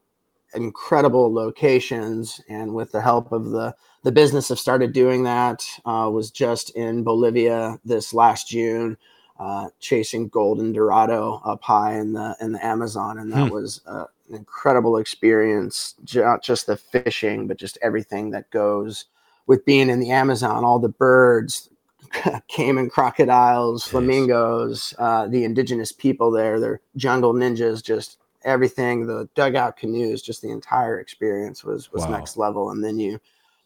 [0.56, 6.10] incredible locations and with the help of the the business have started doing that uh,
[6.12, 8.98] was just in bolivia this last june
[9.40, 13.50] uh, chasing golden dorado up high in the in the amazon and that Hmm.
[13.50, 15.96] was uh, an incredible experience.
[16.16, 19.06] Not just the fishing but just everything that goes
[19.48, 21.70] with being in the amazon all the birds
[22.52, 23.90] caiman crocodiles Jeez.
[23.90, 30.42] flamingos uh, the indigenous people there they're jungle ninjas just everything the dugout canoes just
[30.42, 32.18] the entire experience was was Wow.
[32.18, 33.20] next level and then you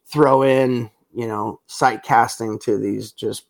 [0.06, 3.46] throw in you know sight casting to these just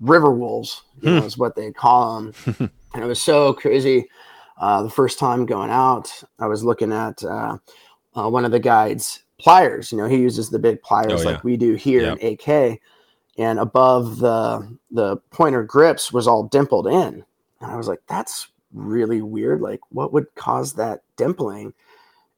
[0.00, 1.26] river wolves you know, Hmm.
[1.26, 2.34] is what they call them
[2.94, 4.08] and it was so crazy
[4.58, 7.56] uh, the first time going out i was looking at uh,
[8.14, 11.42] uh, one of the guides pliers you know he uses the big pliers Oh, like
[11.44, 12.80] we do here in ak
[13.38, 17.24] and above the the pointer grips was all dimpled in
[17.60, 21.72] and i was like that's really weird like what would cause that dimpling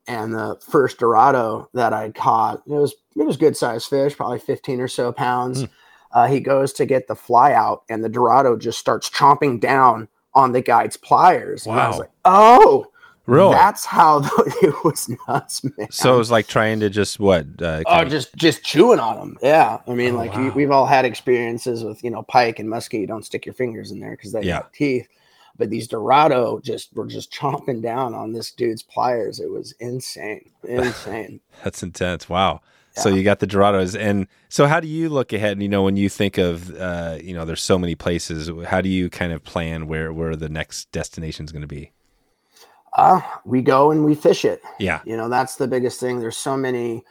[0.07, 4.39] and the first dorado that i caught it was it was good sized fish probably
[4.39, 5.67] 15 or so pounds Hmm.
[6.13, 10.07] Uh, he goes to get the fly out, and the Dorado just starts chomping down
[10.33, 11.67] on the guide's pliers.
[11.67, 12.01] And I was Wow.
[12.03, 12.87] like, oh,
[13.27, 13.55] Really?
[13.55, 15.91] that's how the, it was nuts, man.
[15.91, 17.47] so it was like trying to just what?
[17.61, 19.39] Uh, Oh, just just chewing on them.
[19.43, 20.43] Yeah, I mean, Oh, like wow.
[20.43, 23.01] we, we've all had experiences with you know pike and muskie.
[23.01, 24.61] You don't stick your fingers in there because they Yeah.
[24.61, 25.09] got teeth.
[25.57, 29.39] But these Dorado just were just chomping down on this dude's pliers.
[29.39, 31.41] It was insane, insane.
[31.65, 32.29] That's intense.
[32.29, 32.61] Wow.
[32.97, 35.61] So you got the Dorados, and so how do you look ahead?
[35.61, 38.49] You know, when you think of, uh, you know, there's so many places.
[38.67, 41.91] How do you kind of plan where where the next destination is going to be?
[42.95, 44.63] Uh, we go and we fish it.
[44.79, 45.01] Yeah.
[45.05, 46.21] You know, that's the biggest thing.
[46.21, 47.05] There's so many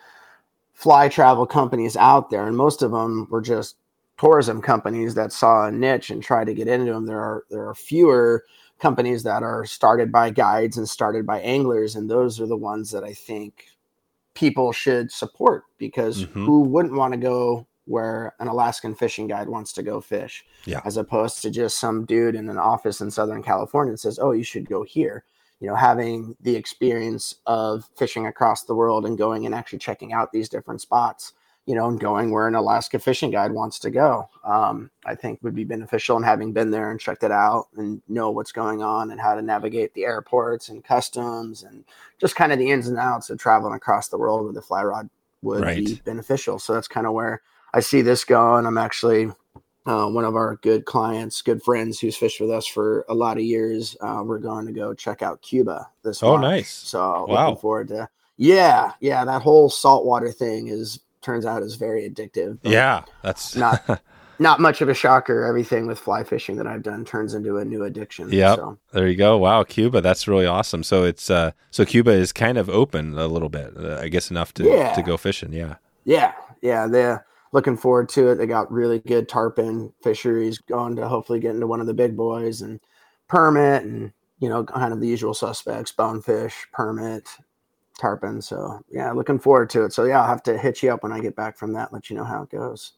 [0.73, 3.75] fly travel companies out there, and most of them were just
[4.17, 7.05] tourism companies that saw a niche and tried to get into them.
[7.05, 8.45] There are there are fewer
[8.79, 12.91] companies that are started by guides and started by anglers, and those are the ones
[12.91, 13.65] that I think
[14.33, 16.45] people should support because Mhm.
[16.45, 20.81] who wouldn't want to go where an Alaskan fishing guide wants to go fish, Yeah.
[20.85, 24.31] as opposed to just some dude in an office in Southern California that says, "Oh,
[24.31, 25.23] you should go here."
[25.63, 30.11] You know, having the experience of fishing across the world and going and actually checking
[30.11, 31.31] out these different spots,
[31.65, 35.39] you know, and going where an Alaska fishing guide wants to go, um, I think
[35.41, 36.17] would be beneficial.
[36.17, 39.35] And having been there and checked it out and know what's going on and how
[39.35, 41.85] to navigate the airports and customs and
[42.19, 44.83] just kind of the ins and outs of traveling across the world with a fly
[44.83, 45.09] rod
[45.43, 46.59] would be beneficial.
[46.59, 47.41] So that's kind of where
[47.73, 48.65] I see this going.
[48.65, 49.31] I'm actually
[49.85, 53.37] uh, one of our good clients, good friends who's fished with us for a lot
[53.37, 53.95] of years.
[54.01, 56.41] Uh, we're going to go check out Cuba this Oh, month.
[56.43, 56.71] nice.
[56.71, 57.47] So Wow.
[57.49, 59.23] looking forward to yeah, yeah.
[59.25, 62.57] That whole saltwater thing is turns out is very addictive.
[62.63, 63.03] Yeah.
[63.21, 64.01] That's Not-
[64.39, 65.45] Not much of a shocker.
[65.45, 68.29] Everything with fly fishing that I've done turns into a new addiction.
[68.31, 69.37] Yeah, So there you go.
[69.37, 70.01] Wow, Cuba.
[70.01, 70.81] That's really awesome.
[70.81, 74.31] So it's uh, so Cuba is kind of open a little bit, uh, I guess,
[74.31, 74.93] enough to Yeah.
[74.95, 75.53] to go fishing.
[75.53, 75.75] Yeah.
[76.03, 78.35] Yeah, yeah, they're looking forward to it.
[78.37, 82.17] They got really good tarpon fisheries going to hopefully get into one of the big
[82.17, 82.81] boys and
[83.29, 87.29] permit and you know kind of the usual suspects: bonefish, permit,
[87.99, 88.41] tarpon.
[88.41, 89.93] So yeah, looking forward to it.
[89.93, 91.93] So yeah, I'll have to hit you up when I get back from that.
[91.93, 92.93] Let you know how it goes.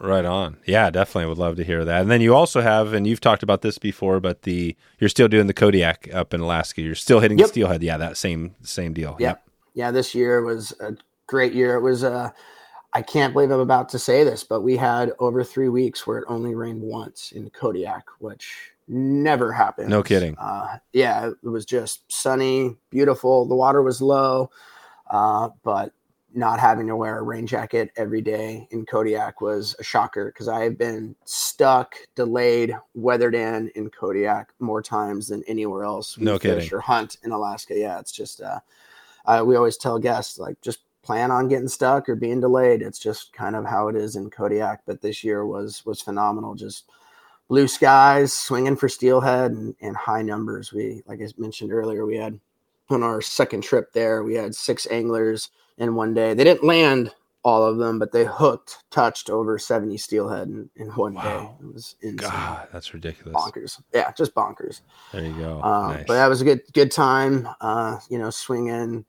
[0.00, 0.58] Right on.
[0.66, 2.02] Yeah, definitely would love to hear that.
[2.02, 5.28] And then you also have, and you've talked about this before, but the you're still
[5.28, 6.82] doing the Kodiak up in Alaska.
[6.82, 7.48] You're still hitting Yep.
[7.48, 7.82] steelhead.
[7.82, 9.16] Yeah, that same same deal.
[9.20, 9.42] Yep.
[9.74, 10.96] Yeah, this year was a
[11.26, 11.76] great year.
[11.76, 12.30] It was uh
[12.92, 16.18] I can't believe I'm about to say this, but we had over three weeks where
[16.18, 19.90] it only rained once in Kodiak, which never happened.
[19.90, 20.36] No kidding.
[20.38, 23.46] Uh, yeah, it was just sunny, beautiful.
[23.46, 24.50] The water was low,
[25.08, 25.92] uh, but
[26.34, 30.48] not having to wear a rain jacket every day in Kodiak was a shocker because
[30.48, 36.16] I have been stuck, delayed, weathered in in Kodiak more times than anywhere else.
[36.16, 36.76] we No fish kidding.
[36.76, 37.76] Or hunt in Alaska.
[37.76, 38.60] Yeah, it's just uh,
[39.26, 42.82] uh, we always tell guests like just plan on getting stuck or being delayed.
[42.82, 44.82] It's just kind of how it is in Kodiak.
[44.86, 46.54] But this year was was phenomenal.
[46.54, 46.84] Just
[47.48, 50.72] blue skies, swinging for steelhead, and, and high numbers.
[50.72, 52.38] We like I mentioned earlier, we had
[52.90, 56.32] on our second trip there, we had six anglers in one day.
[56.32, 60.88] They didn't land all of them, but they hooked, touched over 70 steelhead in, in
[60.90, 61.22] one Wow.
[61.58, 61.66] day.
[61.66, 62.30] It was insane.
[62.30, 63.34] God, that's ridiculous.
[63.36, 63.82] Bonkers.
[63.92, 64.82] Yeah, just bonkers.
[65.12, 65.60] There you go.
[65.62, 66.06] Um, nice.
[66.06, 67.48] But that was a good good time.
[67.60, 69.04] Uh, you know, swinging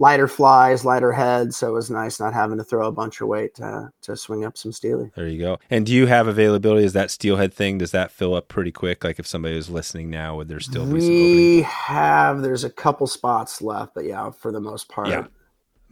[0.00, 1.58] lighter flies, lighter heads.
[1.58, 4.44] So it was nice not having to throw a bunch of weight to, to swing
[4.46, 5.12] up some steely.
[5.14, 5.58] There you go.
[5.68, 6.84] And do you have availability?
[6.86, 7.78] Is that steelhead thing?
[7.78, 9.04] Does that fill up pretty quick?
[9.04, 11.08] Like if somebody was listening now, would there still be some?
[11.10, 15.26] We have there's a couple spots left, but yeah, for the most part, Yeah.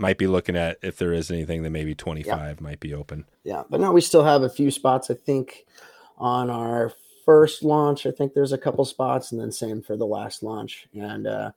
[0.00, 3.24] Might be looking at if there is anything that maybe 25 might be open.
[3.44, 3.64] yeah.
[3.68, 5.10] But no, we still have a few spots.
[5.10, 5.66] I think
[6.16, 6.92] on our
[7.28, 10.88] first launch, I think there's a couple spots, and then same for the last launch.
[10.98, 11.50] And uh,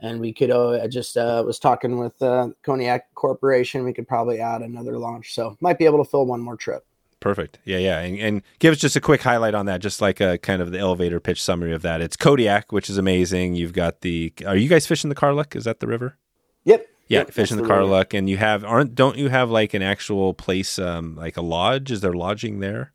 [0.00, 0.50] and we could.
[0.50, 3.84] Uh, I just uh, was talking with uh, Koniag Corporation.
[3.84, 6.84] We could probably add another launch, so might be able to fill one more trip.
[7.20, 7.60] Perfect.
[7.64, 8.00] Yeah, yeah.
[8.00, 10.72] And, and give us just a quick highlight on that, just like a kind of
[10.72, 12.00] the elevator pitch summary of that.
[12.00, 13.54] It's Kodiak, which is amazing.
[13.54, 14.32] You've got the.
[14.44, 15.54] Are you guys fishing the Karluk?
[15.54, 16.18] Is that the river?
[16.64, 16.84] Yep.
[17.06, 17.72] Yeah, Yep, fishing the that's.
[17.72, 21.42] Karluk, and you have aren't don't you have like an actual place, um, like a
[21.42, 21.92] lodge?
[21.92, 22.91] Is there lodging there?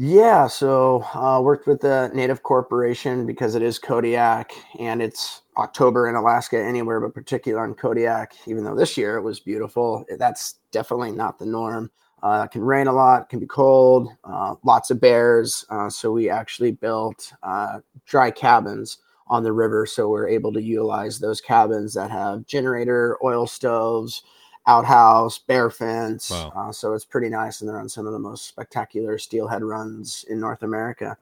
[0.00, 6.08] Yeah, so uh, worked with the Native Corporation because it is Kodiak and it's October
[6.08, 8.32] in Alaska anywhere, but particular on Kodiak.
[8.46, 11.90] Even though this year it was beautiful, that's definitely not the norm.
[12.22, 15.64] Uh, it can rain a lot, can be cold, uh, lots of bears.
[15.68, 20.62] Uh, so we actually built uh, dry cabins on the river, so we're able to
[20.62, 24.22] utilize those cabins that have generator, oil stoves,
[24.68, 26.30] outhouse, bear fence.
[26.30, 26.52] Wow.
[26.54, 30.24] Uh, so it's pretty nice, and they're on some of the most spectacular steelhead runs
[30.28, 31.16] in North America.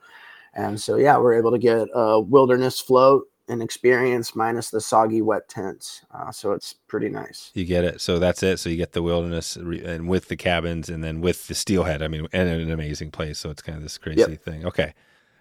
[0.53, 5.23] And so, yeah, we're able to get a wilderness float and experience minus the soggy
[5.23, 6.03] wet tents.
[6.13, 7.53] Uh, so it's pretty nice.
[7.55, 8.01] You get it.
[8.01, 8.59] So that's it.
[8.59, 12.03] So you get the wilderness and with the cabins and then with the steelhead.
[12.03, 13.39] I mean, and an amazing place.
[13.39, 14.43] So it's kind of this crazy yep.
[14.43, 14.67] thing.
[14.67, 14.95] Okay.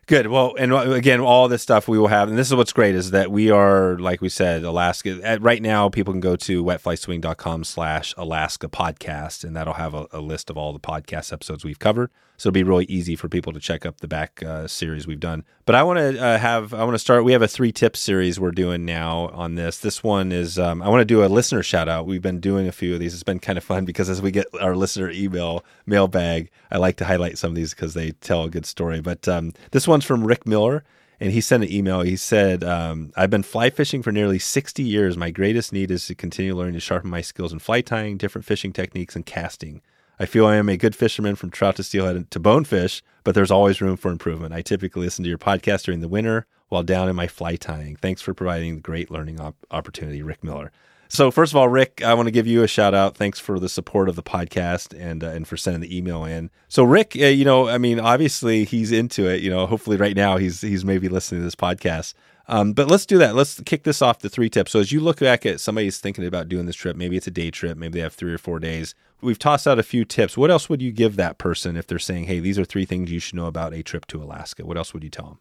[0.07, 0.27] Good.
[0.27, 2.93] Well, and uh, again, all this stuff we will have, and this is what's great
[2.93, 5.19] is that we are, like we said, Alaska.
[5.23, 10.05] At, right now, people can go to wetflyswing.com slash Alaska podcast, and that'll have a,
[10.11, 12.11] a, list of all the podcast episodes we've covered.
[12.37, 15.19] So it'll be really easy for people to check up the back uh, series we've
[15.19, 15.43] done.
[15.65, 17.95] But I want to uh, have, I want to start, we have a three tip
[17.95, 19.79] series we're doing now on this.
[19.79, 22.05] This one is, um, I want to do a listener shout out.
[22.05, 23.13] We've been doing a few of these.
[23.13, 26.97] It's been kind of fun because as we get our listener email mailbag, I like
[26.97, 29.01] to highlight some of these because they tell a good story.
[29.01, 30.83] But um, this one's from Rick Miller
[31.19, 32.01] and he sent an email.
[32.01, 35.17] He said, um, I've been fly fishing for nearly 60 years.
[35.17, 38.45] My greatest need is to continue learning to sharpen my skills in fly tying, different
[38.45, 39.81] fishing techniques, and casting.
[40.19, 43.51] I feel I am a good fisherman from trout to steelhead to bonefish, but there's
[43.51, 44.53] always room for improvement.
[44.53, 47.95] I typically listen to your podcast during the winter while down in my fly tying.
[47.95, 50.71] Thanks for providing the great learning op- opportunity, Rick Miller.
[51.07, 53.15] So first of all, Rick, I want to give you a shout out.
[53.15, 56.49] Thanks for the support of the podcast and uh, and for sending the email in.
[56.67, 59.41] So Rick, uh, you know, I mean, obviously he's into it.
[59.41, 62.13] You know, hopefully right now he's he's maybe listening to this podcast.
[62.47, 63.35] Um, but let's do that.
[63.35, 64.71] Let's kick this off the three tips.
[64.71, 67.31] So as you look back at somebody's thinking about doing this trip, maybe it's a
[67.31, 68.93] day trip, maybe they have three or four days.
[69.21, 70.37] We've tossed out a few tips.
[70.37, 73.11] What else would you give that person if they're saying, "Hey, these are three things
[73.11, 74.65] you should know about a trip to Alaska"?
[74.65, 75.39] What else would you tell them?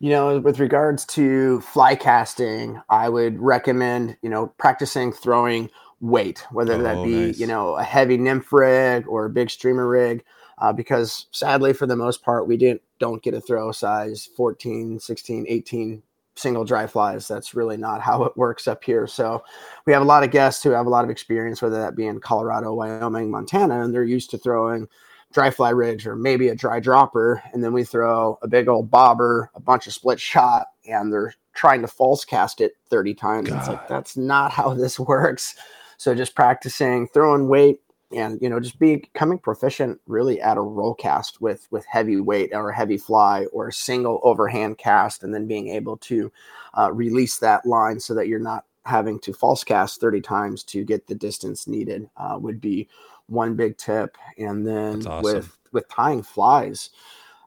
[0.00, 6.44] You know, with regards to fly casting, I would recommend you know practicing throwing weight,
[6.50, 7.38] whether oh, that be nice.
[7.38, 10.24] you know a heavy nymph rig or a big streamer rig.
[10.60, 14.98] Uh, because sadly for the most part we didn't don't get a throw size 14
[14.98, 16.02] 16 18
[16.38, 17.28] single dry flies.
[17.28, 19.06] That's really not how it works up here.
[19.06, 19.42] So
[19.86, 22.06] we have a lot of guests who have a lot of experience, whether that be
[22.06, 24.88] in Colorado, Wyoming, Montana, and they're used to throwing
[25.32, 27.42] dry fly rigs or maybe a dry dropper.
[27.52, 31.34] And then we throw a big old bobber, a bunch of split shot, and they're
[31.54, 33.48] trying to false cast it 30 times.
[33.48, 33.58] God.
[33.58, 35.54] It's like, that's not how this works.
[35.98, 37.80] So just practicing throwing weight
[38.12, 42.50] and you know just becoming proficient really at a roll cast with with heavy weight
[42.52, 46.30] or a heavy fly or a single overhand cast and then being able to
[46.78, 50.84] uh, release that line so that you're not having to false cast 30 times to
[50.84, 52.88] get the distance needed uh, would be
[53.26, 55.22] one big tip and then awesome.
[55.22, 56.90] with with tying flies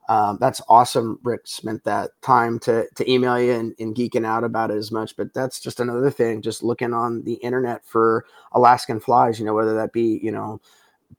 [0.09, 1.19] um, that's awesome.
[1.23, 4.91] Rick spent that time to to email you and, and, geeking out about it as
[4.91, 5.15] much.
[5.15, 6.41] But that's just another thing.
[6.41, 9.39] Just looking on the internet for Alaskan flies.
[9.39, 10.59] You know, whether that be you know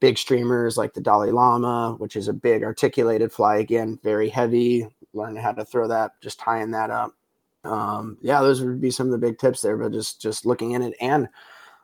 [0.01, 3.57] big streamers like the Dolly Llama, which is a big articulated fly.
[3.57, 4.87] Again, very heavy.
[5.15, 6.13] Learn how to throw that.
[6.21, 7.15] Just tying that up.
[7.65, 9.77] Um, yeah, those would be some of the big tips there.
[9.77, 11.29] But just just looking in it and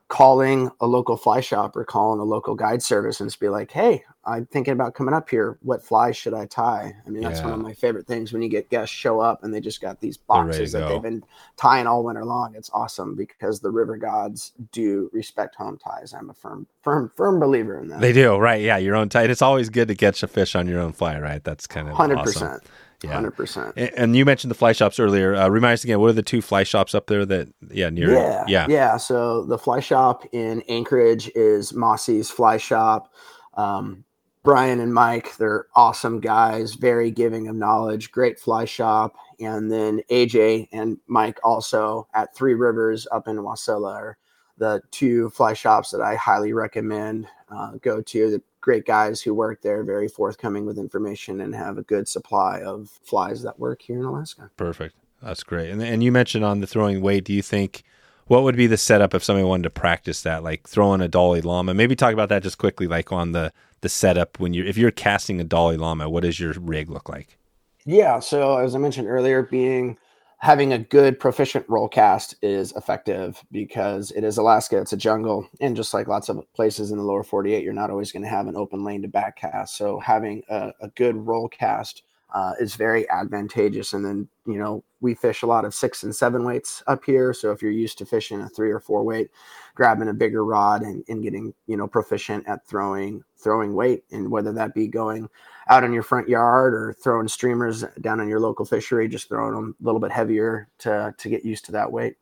[0.09, 3.71] calling a local fly shop or calling a local guide service and just be like,
[3.71, 5.59] hey, I'm thinking about coming up here.
[5.63, 6.95] What flies should I tie?
[7.07, 7.47] I mean, that's yeah.
[7.47, 10.01] one of my favorite things when you get guests show up and they just got
[10.01, 11.25] these boxes that they've been
[11.57, 12.55] tying all winter long.
[12.55, 16.13] It's awesome because the river gods do respect home ties.
[16.13, 18.01] I'm a firm, firm, firm believer in that.
[18.01, 18.61] They do, right?
[18.61, 19.25] Yeah, your own tie.
[19.25, 21.43] It's always good to catch a fish on your own fly, right?
[21.43, 22.19] That's kind of 100%.
[22.19, 22.61] Awesome.
[23.05, 23.75] Yeah, hundred percent.
[23.77, 25.33] And you mentioned the fly shops earlier.
[25.33, 26.01] Uh, remind us again.
[26.01, 27.49] What are the two fly shops up there that?
[27.71, 28.13] Yeah, near.
[28.13, 28.97] Yeah, yeah, yeah.
[28.97, 33.13] So the fly shop in Anchorage is Mossy's Fly Shop.
[33.55, 34.05] Um,
[34.49, 39.15] Brian and Mike, they're awesome guys, very giving of knowledge, great fly shop.
[39.39, 44.19] And then AJ and Mike also at Three Rivers up in Wasilla are
[44.57, 48.31] the two fly shops that I highly recommend uh, go to.
[48.31, 52.63] The great guys who work there, very forthcoming with information and have a good supply
[52.63, 54.51] of flies that work here in Alaska.
[54.57, 54.95] Perfect.
[55.23, 55.69] That's great.
[55.69, 57.85] And and you mentioned on the throwing weight, do you think
[58.29, 61.43] what would be the setup if somebody wanted to practice that, like throwing a Dolly
[61.43, 61.75] Llama?
[61.75, 64.91] Maybe talk about that just quickly, like on the the setup when you're if you're
[64.91, 67.39] casting a Dolly Llama, what does your rig look like?
[67.85, 69.97] Yeah, so as I mentioned earlier, being
[70.39, 75.49] having a good proficient roll cast is effective because it is Alaska, it's a jungle,
[75.61, 78.29] and just like lots of places in the lower 48, you're not always going to
[78.29, 79.77] have an open lane to back cast.
[79.77, 82.03] So having a, a good roll cast
[82.35, 83.93] uh, is very advantageous.
[83.93, 87.33] And then, you know, we fish a lot of six and seven weights up here.
[87.33, 89.31] So if you're used to fishing a three or four weight,
[89.75, 94.31] grabbing a bigger rod and, and getting, you know, proficient at throwing, throwing weight, and
[94.31, 95.29] whether that be going
[95.69, 99.55] out in your front yard or throwing streamers down in your local fishery, just throwing
[99.55, 102.17] them a little bit heavier to, to get used to that weight.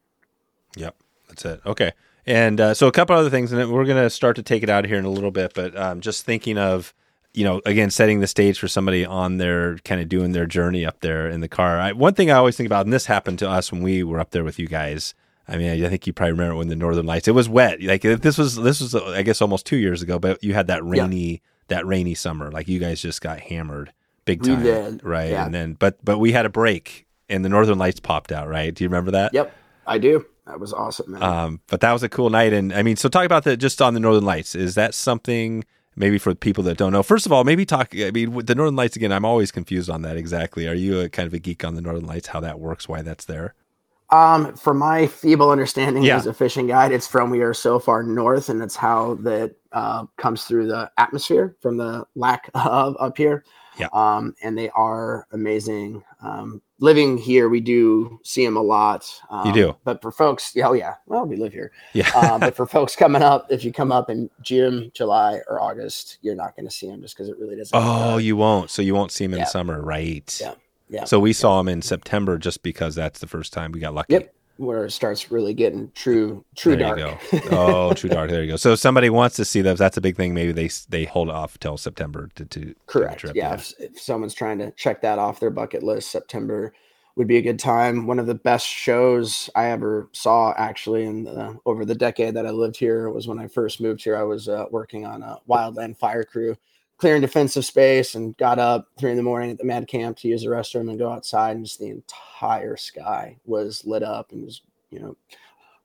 [0.76, 0.96] Yep.
[1.28, 1.60] That's it.
[1.64, 1.92] Okay.
[2.26, 4.68] And uh, so a couple other things, and we're going to start to take it
[4.68, 6.92] out here in a little bit, but um, just thinking of,
[7.36, 10.86] you know, again, setting the stage for somebody on their kind of doing their journey
[10.86, 11.78] up there in the car.
[11.78, 14.18] I, one thing I always think about, and this happened to us when we were
[14.18, 15.14] up there with you guys.
[15.46, 17.28] I mean, I think you probably remember when the Northern Lights.
[17.28, 17.82] It was wet.
[17.82, 20.82] Like this was this was I guess almost two years ago, but you had that
[20.82, 21.38] rainy yeah.
[21.68, 22.50] that rainy summer.
[22.50, 23.92] Like you guys just got hammered
[24.24, 25.30] big time, right?
[25.30, 25.44] Yeah.
[25.44, 28.48] And then but but we had a break and the Northern Lights popped out.
[28.48, 28.74] Right?
[28.74, 29.34] Do you remember that?
[29.34, 29.54] Yep,
[29.86, 30.24] I do.
[30.46, 31.22] That was awesome, man.
[31.22, 33.82] Um, but that was a cool night, and I mean, so talk about the just
[33.82, 34.54] on the Northern Lights.
[34.54, 35.64] Is that something?
[35.96, 37.94] Maybe for people that don't know, first of all, maybe talk.
[37.94, 39.12] I mean, the Northern Lights again.
[39.12, 40.16] I'm always confused on that.
[40.16, 40.68] Exactly.
[40.68, 42.28] Are you a kind of a geek on the Northern Lights?
[42.28, 42.88] How that works?
[42.88, 43.54] Why that's there?
[44.10, 46.16] Um, from my feeble understanding yeah.
[46.16, 49.56] as a fishing guide, it's from we are so far north, and it's how that
[49.72, 53.44] uh, comes through the atmosphere from the lack of up here.
[53.78, 53.88] Yeah.
[53.92, 56.04] Um, and they are amazing.
[56.26, 59.06] Um, living here, we do see him a lot.
[59.30, 61.72] Um, you do, but for folks, yeah, oh yeah, well, we live here.
[61.92, 62.10] Yeah.
[62.14, 66.18] uh, but for folks coming up, if you come up in June, July, or August,
[66.22, 67.72] you're not going to see him just because it really doesn't.
[67.74, 68.70] Oh, you won't.
[68.70, 69.44] So you won't see him in yeah.
[69.46, 70.38] summer, right?
[70.40, 70.54] Yeah.
[70.88, 71.04] Yeah.
[71.04, 74.14] So we saw him in September just because that's the first time we got lucky.
[74.14, 74.34] Yep.
[74.58, 77.20] Where it starts really getting true, true there dark.
[77.52, 78.30] oh, true dark.
[78.30, 78.56] There you go.
[78.56, 80.32] So if somebody wants to see those, that's a big thing.
[80.32, 83.20] Maybe they they hold off till September to, to correct.
[83.20, 83.54] To yeah.
[83.54, 86.72] If, if someone's trying to check that off their bucket list, September
[87.16, 88.06] would be a good time.
[88.06, 92.46] One of the best shows I ever saw, actually, in the, over the decade that
[92.46, 94.16] I lived here, was when I first moved here.
[94.16, 96.56] I was uh, working on a wildland fire crew,
[96.98, 100.28] clearing defensive space and got up three in the morning at the med camp to
[100.28, 104.44] use the restroom and go outside and just the entire sky was lit up and
[104.44, 105.16] was you know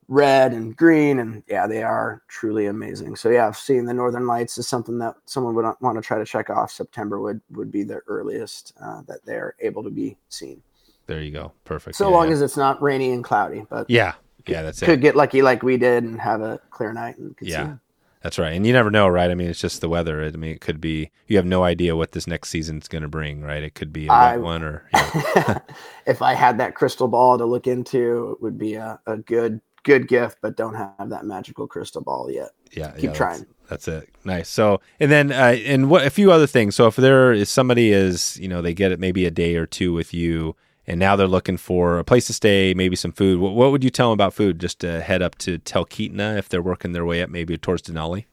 [0.07, 3.15] red and green and yeah they are truly amazing.
[3.15, 6.25] So yeah seeing the northern lights is something that someone would want to try to
[6.25, 6.71] check off.
[6.71, 10.61] September would would be the earliest uh, that they're able to be seen.
[11.07, 11.51] There you go.
[11.65, 11.97] Perfect.
[11.97, 12.33] So yeah, long yeah.
[12.33, 14.13] as it's not rainy and cloudy but yeah.
[14.47, 14.91] Yeah that's could it.
[14.93, 17.75] could get lucky like we did and have a clear night and yeah
[18.21, 18.53] that's right.
[18.53, 19.31] And you never know, right?
[19.31, 20.23] I mean, it's just the weather.
[20.23, 23.07] I mean, it could be, you have no idea what this next season's going to
[23.07, 23.63] bring, right?
[23.63, 24.87] It could be a I, wet one or.
[26.05, 29.59] if I had that crystal ball to look into, it would be a, a good,
[29.83, 32.49] good gift, but don't have that magical crystal ball yet.
[32.71, 32.91] Yeah.
[32.91, 33.45] Keep yeah, trying.
[33.69, 34.09] That's, that's, it.
[34.23, 34.49] Nice.
[34.49, 36.75] So, and then, uh, and what, a few other things.
[36.75, 39.65] So if there is somebody is, you know, they get it maybe a day or
[39.65, 40.55] two with you
[40.91, 43.39] and now they're looking for a place to stay, maybe some food.
[43.39, 44.59] What, what would you tell them about food?
[44.59, 48.25] Just to head up to Talkeetna if they're working their way up, maybe towards Denali.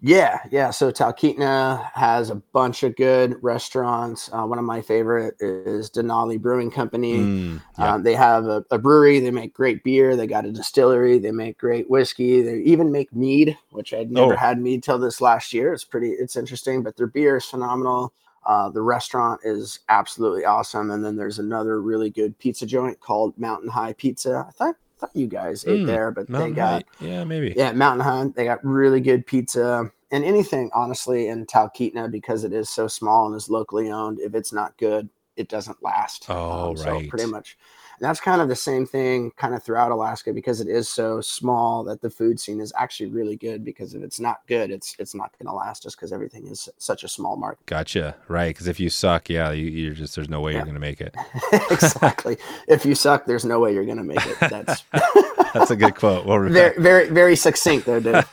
[0.00, 0.70] Yeah, yeah.
[0.70, 4.30] So Talkeetna has a bunch of good restaurants.
[4.32, 7.16] Uh, one of my favorite is Denali Brewing Company.
[7.18, 7.94] Mm, yeah.
[7.94, 9.18] um, they have a, a, brewery.
[9.18, 10.14] They make great beer.
[10.14, 11.18] They got a distillery.
[11.18, 12.40] They make great whiskey.
[12.40, 14.36] They even make mead, which I'd never oh.
[14.36, 15.72] had mead till this last year.
[15.72, 16.10] It's pretty.
[16.10, 18.12] It's interesting, but their beer is phenomenal.
[18.46, 20.90] Uh, the restaurant is absolutely awesome.
[20.92, 24.46] And then there's another really good pizza joint called Mountain High Pizza.
[24.48, 27.06] I thought, thought you guys mm, ate there, but Mountain they got High.
[27.06, 28.26] yeah maybe yeah Mountain High.
[28.34, 33.26] They got really good pizza and anything honestly in Talkeetna because it is so small
[33.26, 34.20] and is locally owned.
[34.20, 36.26] If it's not good, it doesn't last.
[36.28, 37.04] Oh um, right.
[37.04, 37.58] So pretty much
[38.00, 41.84] that's kind of the same thing kind of throughout Alaska because it is so small
[41.84, 45.14] that the food scene is actually really good because if it's not good, it's it's
[45.14, 47.64] not going to last just because everything is such a small market.
[47.66, 48.16] Gotcha.
[48.28, 48.48] Right.
[48.48, 50.58] Because if you suck, yeah, you, are just there's no way yeah.
[50.58, 51.14] you're going to make it.
[51.70, 52.36] exactly.
[52.68, 54.36] if you suck, there's no way you're going to make it.
[54.40, 54.84] That's
[55.54, 56.26] that's a good quote.
[56.26, 58.24] Well, very very very succinct there, dude.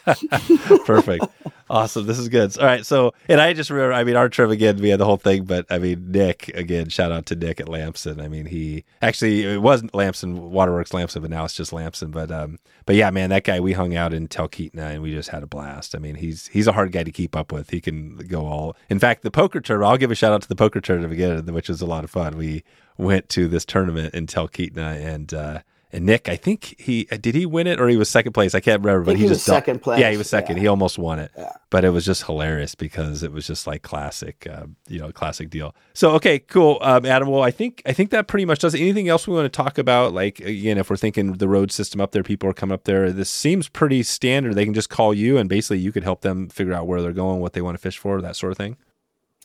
[0.85, 1.25] Perfect.
[1.73, 2.05] Awesome.
[2.05, 2.55] This is good.
[2.59, 2.85] All right.
[2.85, 5.45] So, and I just remember, I mean, our trip again, we had the whole thing,
[5.45, 8.21] but I mean, Nick, again, shout out to Nick at Lamson.
[8.21, 12.11] I mean, he actually, it wasn't Lamson, Waterworks Lamson, but now it's just Lamson.
[12.11, 15.29] But, um, but yeah, man, that guy, we hung out in Talkeetna and we just
[15.29, 15.95] had a blast.
[15.95, 17.71] I mean, he's, he's a hard guy to keep up with.
[17.71, 20.47] He can go all, in fact, the poker tournament, I'll give a shout out to
[20.47, 22.37] the poker tournament again, which was a lot of fun.
[22.37, 22.63] We
[22.99, 25.59] went to this tournament in Talkeetna and, uh,
[25.93, 28.55] and Nick, I think he uh, did he win it or he was second place.
[28.55, 29.99] I can't remember, but he, he just second place.
[29.99, 30.55] Yeah, he was second.
[30.55, 30.63] Yeah.
[30.63, 31.31] He almost won it.
[31.37, 31.51] Yeah.
[31.69, 35.51] But it was just hilarious because it was just like classic, uh, you know, classic
[35.51, 35.75] deal.
[35.93, 37.29] So okay, cool, um, Adam.
[37.29, 38.81] Well, I think I think that pretty much does it.
[38.81, 40.13] Anything else we want to talk about?
[40.13, 43.11] Like again, if we're thinking the road system up there, people are coming up there.
[43.11, 44.55] This seems pretty standard.
[44.55, 47.11] They can just call you, and basically you could help them figure out where they're
[47.11, 48.77] going, what they want to fish for, that sort of thing.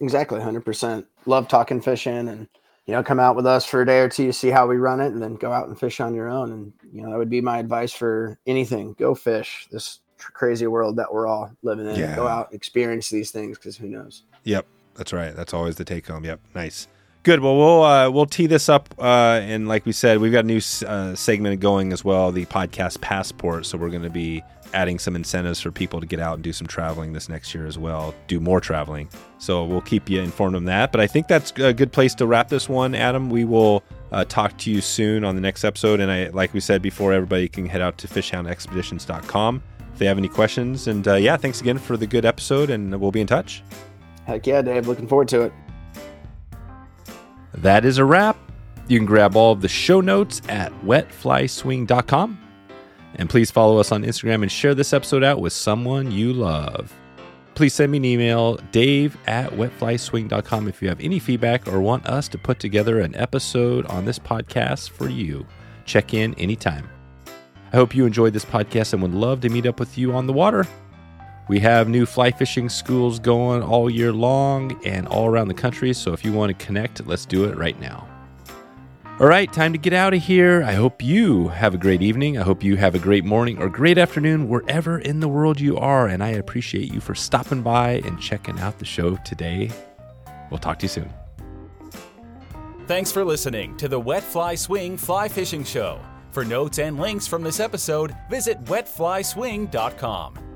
[0.00, 1.06] Exactly, hundred percent.
[1.26, 2.48] Love talking fishing and
[2.88, 5.02] you know, come out with us for a day or two, see how we run
[5.02, 6.50] it, and then go out and fish on your own.
[6.50, 8.94] And you know, that would be my advice for anything.
[8.94, 11.96] Go fish this crazy world that we're all living in.
[11.96, 12.16] Yeah.
[12.16, 14.22] Go out, experience these things because who knows?
[14.44, 15.36] Yep, that's right.
[15.36, 16.24] That's always the take home.
[16.24, 16.88] Yep, nice.
[17.24, 17.40] Good.
[17.40, 20.48] Well, we'll uh, we'll tee this up, uh, and like we said, we've got a
[20.48, 23.66] new uh, segment going as well, the podcast passport.
[23.66, 24.42] So we're going to be
[24.74, 27.66] adding some incentives for people to get out and do some traveling this next year
[27.66, 29.08] as well, do more traveling.
[29.38, 30.92] So we'll keep you informed on that.
[30.92, 33.30] But I think that's a good place to wrap this one, Adam.
[33.30, 36.00] We will uh, talk to you soon on the next episode.
[36.00, 39.62] And I, like we said before, everybody can head out to fishhoundexpeditions.com
[39.92, 40.88] if they have any questions.
[40.88, 43.62] And uh, yeah, thanks again for the good episode, and we'll be in touch.
[44.26, 44.86] Heck yeah, Dave.
[44.86, 45.52] Looking forward to it.
[47.54, 48.36] That is a wrap.
[48.86, 52.47] You can grab all of the show notes at wetflyswing.com.
[53.18, 56.94] And please follow us on Instagram and share this episode out with someone you love.
[57.54, 62.06] please send me an email, dave at wetflyswing.com, if you have any feedback or want
[62.06, 65.44] us to put together an episode on this podcast for you.
[65.84, 66.88] Check in anytime.
[67.72, 70.28] I hope you enjoyed this podcast and would love to meet up with you on
[70.28, 70.66] the water.
[71.48, 75.92] We have new fly fishing schools going all year long and all around the country.
[75.94, 78.07] So if you want to connect, let's do it right now.
[79.20, 80.62] All right, time to get out of here.
[80.62, 82.38] I hope you have a great evening.
[82.38, 85.76] I hope you have a great morning or great afternoon wherever in the world you
[85.76, 86.06] are.
[86.06, 89.72] And I appreciate you for stopping by and checking out the show today.
[90.50, 91.12] We'll talk to you soon.
[92.86, 96.00] Thanks for listening to the Wet Fly Swing Fly Fishing Show.
[96.30, 100.47] For notes and links from this episode, visit wetflyswing.com.